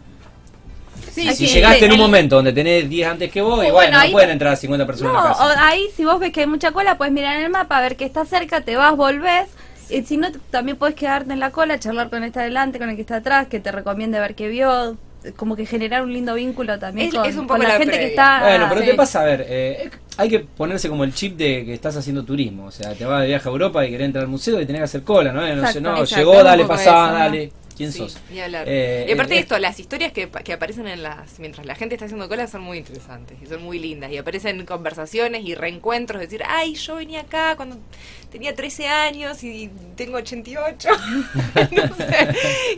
Sí, 1.13 1.29
si 1.31 1.47
sí, 1.47 1.55
llegaste 1.55 1.79
sí, 1.81 1.85
en 1.85 1.93
un 1.93 1.97
el- 1.97 2.03
momento 2.03 2.37
donde 2.37 2.53
tenés 2.53 2.89
10 2.89 3.07
antes 3.09 3.31
que 3.31 3.41
vos, 3.41 3.55
y 3.65 3.71
bueno, 3.71 3.75
bueno, 3.75 4.05
no 4.05 4.11
pueden 4.11 4.31
entrar 4.31 4.57
50 4.57 4.85
personas 4.87 5.13
No, 5.13 5.21
a 5.21 5.25
la 5.25 5.33
o 5.33 5.37
casa. 5.37 5.67
ahí 5.69 5.87
si 5.97 6.05
vos 6.05 6.19
ves 6.19 6.33
que 6.33 6.41
hay 6.41 6.47
mucha 6.47 6.73
cola, 6.73 6.97
puedes 6.99 7.13
mirar 7.15 7.37
en 7.37 7.45
el 7.45 7.51
mapa, 7.51 7.81
ver 7.81 7.97
que 7.97 8.05
está 8.05 8.25
cerca, 8.25 8.63
te 8.63 8.75
vas, 8.77 8.97
volvés. 8.97 9.49
Y 9.91 10.03
si 10.03 10.17
no, 10.17 10.29
también 10.51 10.77
puedes 10.77 10.97
quedarte 10.97 11.33
en 11.33 11.41
la 11.41 11.51
cola, 11.51 11.79
charlar 11.79 12.09
con 12.11 12.19
el 12.19 12.25
que 12.25 12.29
está 12.29 12.41
adelante, 12.41 12.79
con 12.79 12.89
el 12.89 12.97
que 12.97 13.03
está 13.03 13.17
atrás, 13.17 13.47
que 13.49 13.61
te 13.61 13.71
recomiende 13.71 14.19
ver 14.19 14.35
qué 14.35 14.49
vio. 14.49 14.97
Como 15.37 15.57
que 15.57 15.65
generar 15.67 16.03
un 16.03 16.13
lindo 16.13 16.35
vínculo 16.35 16.79
también 16.79 17.09
Es- 17.09 17.15
con, 17.15 17.25
es 17.27 17.35
un 17.35 17.47
con 17.47 17.57
poco 17.57 17.63
la 17.63 17.69
la 17.71 17.79
gente 17.79 17.99
que 17.99 18.07
está. 18.07 18.41
Bueno, 18.41 18.67
pero 18.69 18.81
sí. 18.83 18.87
te 18.89 18.95
pasa, 18.95 19.21
a 19.23 19.25
ver, 19.25 19.47
eh, 19.49 19.91
hay 20.17 20.29
que 20.29 20.41
ponerse 20.41 20.89
como 20.89 21.05
el 21.05 21.15
chip 21.15 21.37
de 21.37 21.65
que 21.65 21.73
estás 21.75 21.97
haciendo 21.97 22.25
turismo. 22.25 22.67
O 22.67 22.71
sea, 22.71 22.95
te 22.95 23.05
vas 23.05 23.23
de 23.23 23.29
viaje 23.29 23.49
a 23.49 23.53
Europa 23.53 23.85
y 23.87 23.91
querés 23.91 24.07
entrar 24.07 24.25
al 24.25 24.31
museo 24.31 24.61
y 24.61 24.67
tenés 24.67 24.81
que 24.81 24.85
hacer 24.85 25.03
cola, 25.03 25.33
¿no? 25.33 25.41
No, 25.41 25.47
sé, 25.47 25.53
Exacto, 25.55 25.81
no 25.81 25.99
exacto, 25.99 26.17
llegó, 26.17 26.43
dale, 26.45 26.65
pasá, 26.67 27.07
eso, 27.07 27.19
¿no? 27.47 27.64
¿Quién 27.77 27.93
Sí, 27.93 27.99
sos? 27.99 28.19
ni 28.31 28.41
hablar. 28.41 28.65
Eh, 28.69 29.07
y 29.09 29.13
aparte 29.13 29.33
eh, 29.35 29.37
de 29.37 29.43
esto, 29.43 29.59
las 29.59 29.79
historias 29.81 30.13
que, 30.13 30.29
que 30.29 30.53
aparecen 30.53 30.87
en 30.87 31.03
las 31.03 31.39
mientras 31.39 31.67
la 31.67 31.75
gente 31.75 31.95
está 31.95 32.05
haciendo 32.07 32.29
cola 32.29 32.47
son 32.47 32.63
muy 32.63 32.79
interesantes 32.79 33.39
y 33.43 33.47
son 33.47 33.63
muy 33.63 33.79
lindas 33.79 34.11
y 34.13 34.19
aparecen 34.19 34.65
conversaciones 34.67 35.45
y 35.45 35.55
reencuentros, 35.55 36.21
decir, 36.21 36.43
ay, 36.47 36.75
yo 36.75 36.97
venía 36.97 37.23
acá 37.23 37.57
cuando 37.57 37.79
tenía 38.31 38.55
13 38.55 38.89
años 38.89 39.43
y 39.45 39.71
tengo 39.97 40.17
88, 40.19 40.89
no 41.55 41.97
sé, 41.97 42.29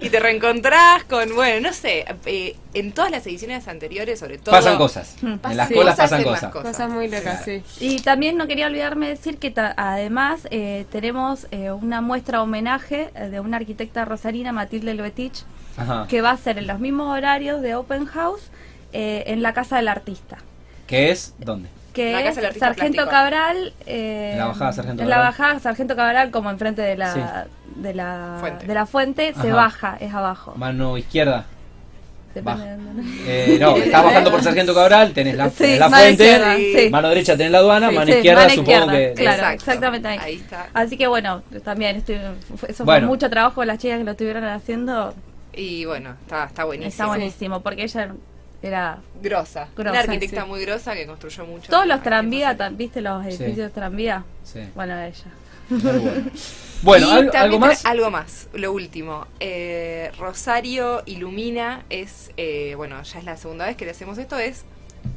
y 0.02 0.08
te 0.10 0.20
reencontrás 0.20 1.04
con, 1.04 1.34
bueno, 1.34 1.68
no 1.68 1.74
sé, 1.74 2.04
eh, 2.26 2.56
en 2.74 2.92
todas 2.92 3.10
las 3.10 3.26
ediciones 3.26 3.66
anteriores, 3.68 4.18
sobre 4.20 4.36
todo... 4.38 4.54
Pasan 4.54 4.76
cosas. 4.76 5.16
Mm. 5.22 5.34
En 5.50 5.56
las 5.56 5.68
Sí, 5.68 5.74
colas 5.74 5.94
cosas 5.96 6.10
pasan 6.10 6.24
cosas. 6.24 6.52
cosas. 6.52 6.70
Cosas 6.72 6.90
muy 6.90 7.08
locas, 7.08 7.44
sí. 7.44 7.62
Y 7.80 8.00
también 8.00 8.36
no 8.36 8.46
quería 8.46 8.66
olvidarme 8.66 9.06
de 9.06 9.14
decir 9.14 9.38
que 9.38 9.52
además 9.76 10.46
eh, 10.50 10.84
tenemos 10.92 11.46
eh, 11.50 11.70
una 11.72 12.02
muestra 12.02 12.42
homenaje 12.42 13.08
eh, 13.14 13.28
de 13.30 13.40
una 13.40 13.56
arquitecta 13.56 14.04
rosarina, 14.04 14.52
Matilde 14.52 14.85
Loetich, 14.94 15.44
Ajá. 15.76 16.06
que 16.08 16.20
va 16.22 16.30
a 16.30 16.36
ser 16.36 16.58
en 16.58 16.66
los 16.66 16.78
mismos 16.78 17.08
horarios 17.16 17.60
de 17.62 17.74
Open 17.74 18.06
House 18.06 18.50
eh, 18.92 19.24
en 19.28 19.42
la 19.42 19.52
Casa 19.52 19.76
del 19.76 19.88
Artista. 19.88 20.38
¿Qué 20.86 21.10
es? 21.10 21.34
¿Dónde? 21.38 21.68
que 21.92 22.12
La 22.12 22.18
Casa 22.18 22.28
es 22.28 22.36
del 22.36 22.44
Artista 22.46 22.66
Sargento 22.66 22.92
Plástico. 23.04 23.10
Cabral. 23.10 23.72
eh, 23.86 24.30
En 24.34 24.38
la 24.38 24.46
bajada 24.48 24.72
Sargento 24.74 25.02
en 25.02 25.08
la 25.08 25.14
Cabral. 25.16 25.32
bajada 25.32 25.60
Sargento 25.60 25.96
Cabral, 25.96 26.30
como 26.30 26.50
enfrente 26.50 26.82
de 26.82 26.96
la, 26.96 27.46
de 27.74 27.94
la 27.94 28.36
Fuente. 28.40 28.66
de 28.66 28.74
la 28.74 28.84
fuente, 28.86 29.34
se 29.40 29.50
baja, 29.52 29.96
es 29.98 30.12
abajo. 30.12 30.52
Mano 30.56 30.98
izquierda. 30.98 31.46
Baja. 32.40 32.76
Eh, 33.26 33.56
no, 33.60 33.76
estás 33.76 34.04
bajando 34.04 34.30
por 34.30 34.42
Sargento 34.42 34.74
Cabral, 34.74 35.12
tenés 35.12 35.36
la, 35.36 35.50
Sí, 35.50 35.56
tenés 35.58 35.78
la 35.80 35.88
mano 35.88 36.02
fuente, 36.04 36.24
izquierda, 36.24 36.56
sí. 36.56 36.90
mano 36.90 37.08
derecha 37.08 37.36
tenés 37.36 37.52
la 37.52 37.58
aduana, 37.58 37.88
Sí, 37.90 37.94
mano 37.94 38.06
sí, 38.06 38.12
izquierda 38.16 38.40
mano 38.42 38.50
supongo 38.54 38.70
izquierda, 38.72 38.92
que... 38.92 39.12
claro. 39.14 39.36
Exacto. 39.36 39.54
exactamente 39.56 40.08
ahí. 40.08 40.18
Ahí 40.22 40.34
está. 40.36 40.66
Así 40.74 40.96
que 40.96 41.06
bueno, 41.06 41.42
también 41.64 41.96
estoy, 41.96 42.18
fue- 42.56 42.70
eso 42.70 42.84
Bueno. 42.84 43.06
fue 43.06 43.14
mucho 43.16 43.30
trabajo 43.30 43.64
las 43.64 43.78
chicas 43.78 43.98
que 43.98 44.04
lo 44.04 44.10
estuvieron 44.12 44.44
haciendo. 44.44 45.14
Y 45.52 45.84
bueno, 45.84 46.14
está, 46.22 46.44
está 46.44 46.64
buenísimo. 46.64 46.88
Está 46.90 47.06
buenísimo, 47.06 47.60
porque 47.62 47.82
ella 47.84 48.12
era... 48.62 48.98
Grosa. 49.22 49.68
Grosa, 49.76 49.90
Una 49.90 50.00
arquitecta 50.00 50.42
sí. 50.42 50.48
muy 50.48 50.60
grosa 50.64 50.94
que 50.94 51.06
construyó 51.06 51.46
mucho. 51.46 51.70
Todos 51.70 51.86
los 51.86 51.96
aquí 51.98 52.08
en 52.08 52.10
tranvía, 52.12 52.52
Rosario. 52.52 52.74
tam- 52.74 52.76
¿viste 52.78 53.00
los 53.00 53.22
Sí. 53.24 53.28
edificios 53.42 53.72
tranvía? 53.72 54.24
Sí, 54.44 54.60
Bueno, 54.74 54.98
ella. 55.00 55.14
Bueno. 56.82 57.06
Y 57.32 57.36
¿algo, 57.36 57.58
más? 57.58 57.84
Algo 57.86 58.10
más, 58.10 58.48
lo 58.54 58.72
último. 58.72 59.26
Eh, 59.40 60.10
Rosario 60.18 61.02
Ilumina 61.06 61.84
es, 61.90 62.30
eh, 62.36 62.74
bueno, 62.76 63.02
ya 63.02 63.18
es 63.18 63.24
la 63.24 63.36
segunda 63.36 63.66
vez 63.66 63.76
que 63.76 63.84
le 63.84 63.90
hacemos 63.92 64.18
esto, 64.18 64.38
es, 64.38 64.64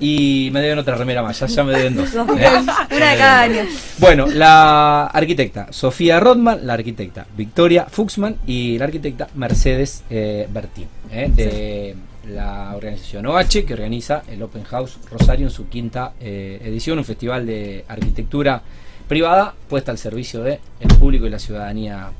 Y 0.00 0.50
me 0.52 0.60
deben 0.60 0.78
otra 0.78 0.96
remera 0.96 1.22
más, 1.22 1.38
ya, 1.40 1.46
ya 1.46 1.64
me 1.64 1.72
deben 1.72 1.96
dos. 1.96 2.14
¿eh? 2.14 2.18
una 2.18 3.10
de 3.10 3.18
cada 3.18 3.40
año. 3.42 3.62
Bueno, 3.98 4.26
la 4.26 5.06
arquitecta 5.06 5.68
Sofía 5.70 6.20
Rodman, 6.20 6.66
la 6.66 6.74
arquitecta 6.74 7.26
Victoria 7.36 7.86
Fuxman 7.86 8.36
y 8.46 8.78
la 8.78 8.84
arquitecta 8.86 9.28
Mercedes 9.34 10.04
eh, 10.10 10.48
Bertín, 10.52 10.88
eh, 11.10 11.30
de 11.34 11.96
la 12.32 12.74
organización 12.74 13.26
OH, 13.26 13.64
que 13.66 13.74
organiza 13.74 14.22
el 14.28 14.42
Open 14.42 14.64
House 14.64 14.98
Rosario 15.10 15.46
en 15.46 15.52
su 15.52 15.68
quinta 15.68 16.12
eh, 16.20 16.60
edición, 16.64 16.98
un 16.98 17.04
festival 17.04 17.46
de 17.46 17.84
arquitectura 17.88 18.62
privada 19.08 19.54
puesta 19.68 19.92
al 19.92 19.98
servicio 19.98 20.42
del 20.42 20.58
público 20.98 21.26
y 21.26 21.30
la 21.30 21.38
ciudadanía 21.38 22.10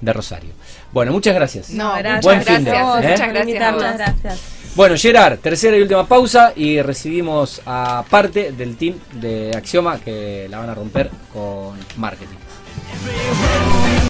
de 0.00 0.12
Rosario. 0.12 0.50
Bueno, 0.92 1.12
muchas 1.12 1.34
gracias. 1.34 1.70
No, 1.70 1.94
gracias. 1.96 2.24
Buen 2.24 2.38
muchas 2.38 2.56
fin 2.56 2.64
de, 2.64 2.70
gracias. 2.70 3.04
¿eh? 3.04 3.08
Muchas 3.10 3.28
gracias. 3.28 3.36
a 3.36 3.40
invitarnos. 3.40 3.82
vos. 3.82 3.92
Muchas 3.92 4.22
gracias. 4.22 4.62
Bueno, 4.74 4.94
Gerard, 4.96 5.38
tercera 5.38 5.76
y 5.76 5.82
última 5.82 6.06
pausa 6.06 6.54
y 6.56 6.80
recibimos 6.80 7.60
a 7.66 8.04
parte 8.08 8.52
del 8.52 8.76
team 8.76 8.94
de 9.12 9.52
Axioma 9.54 10.00
que 10.00 10.46
la 10.50 10.58
van 10.58 10.70
a 10.70 10.74
romper 10.74 11.10
con 11.32 11.78
marketing. 11.96 12.36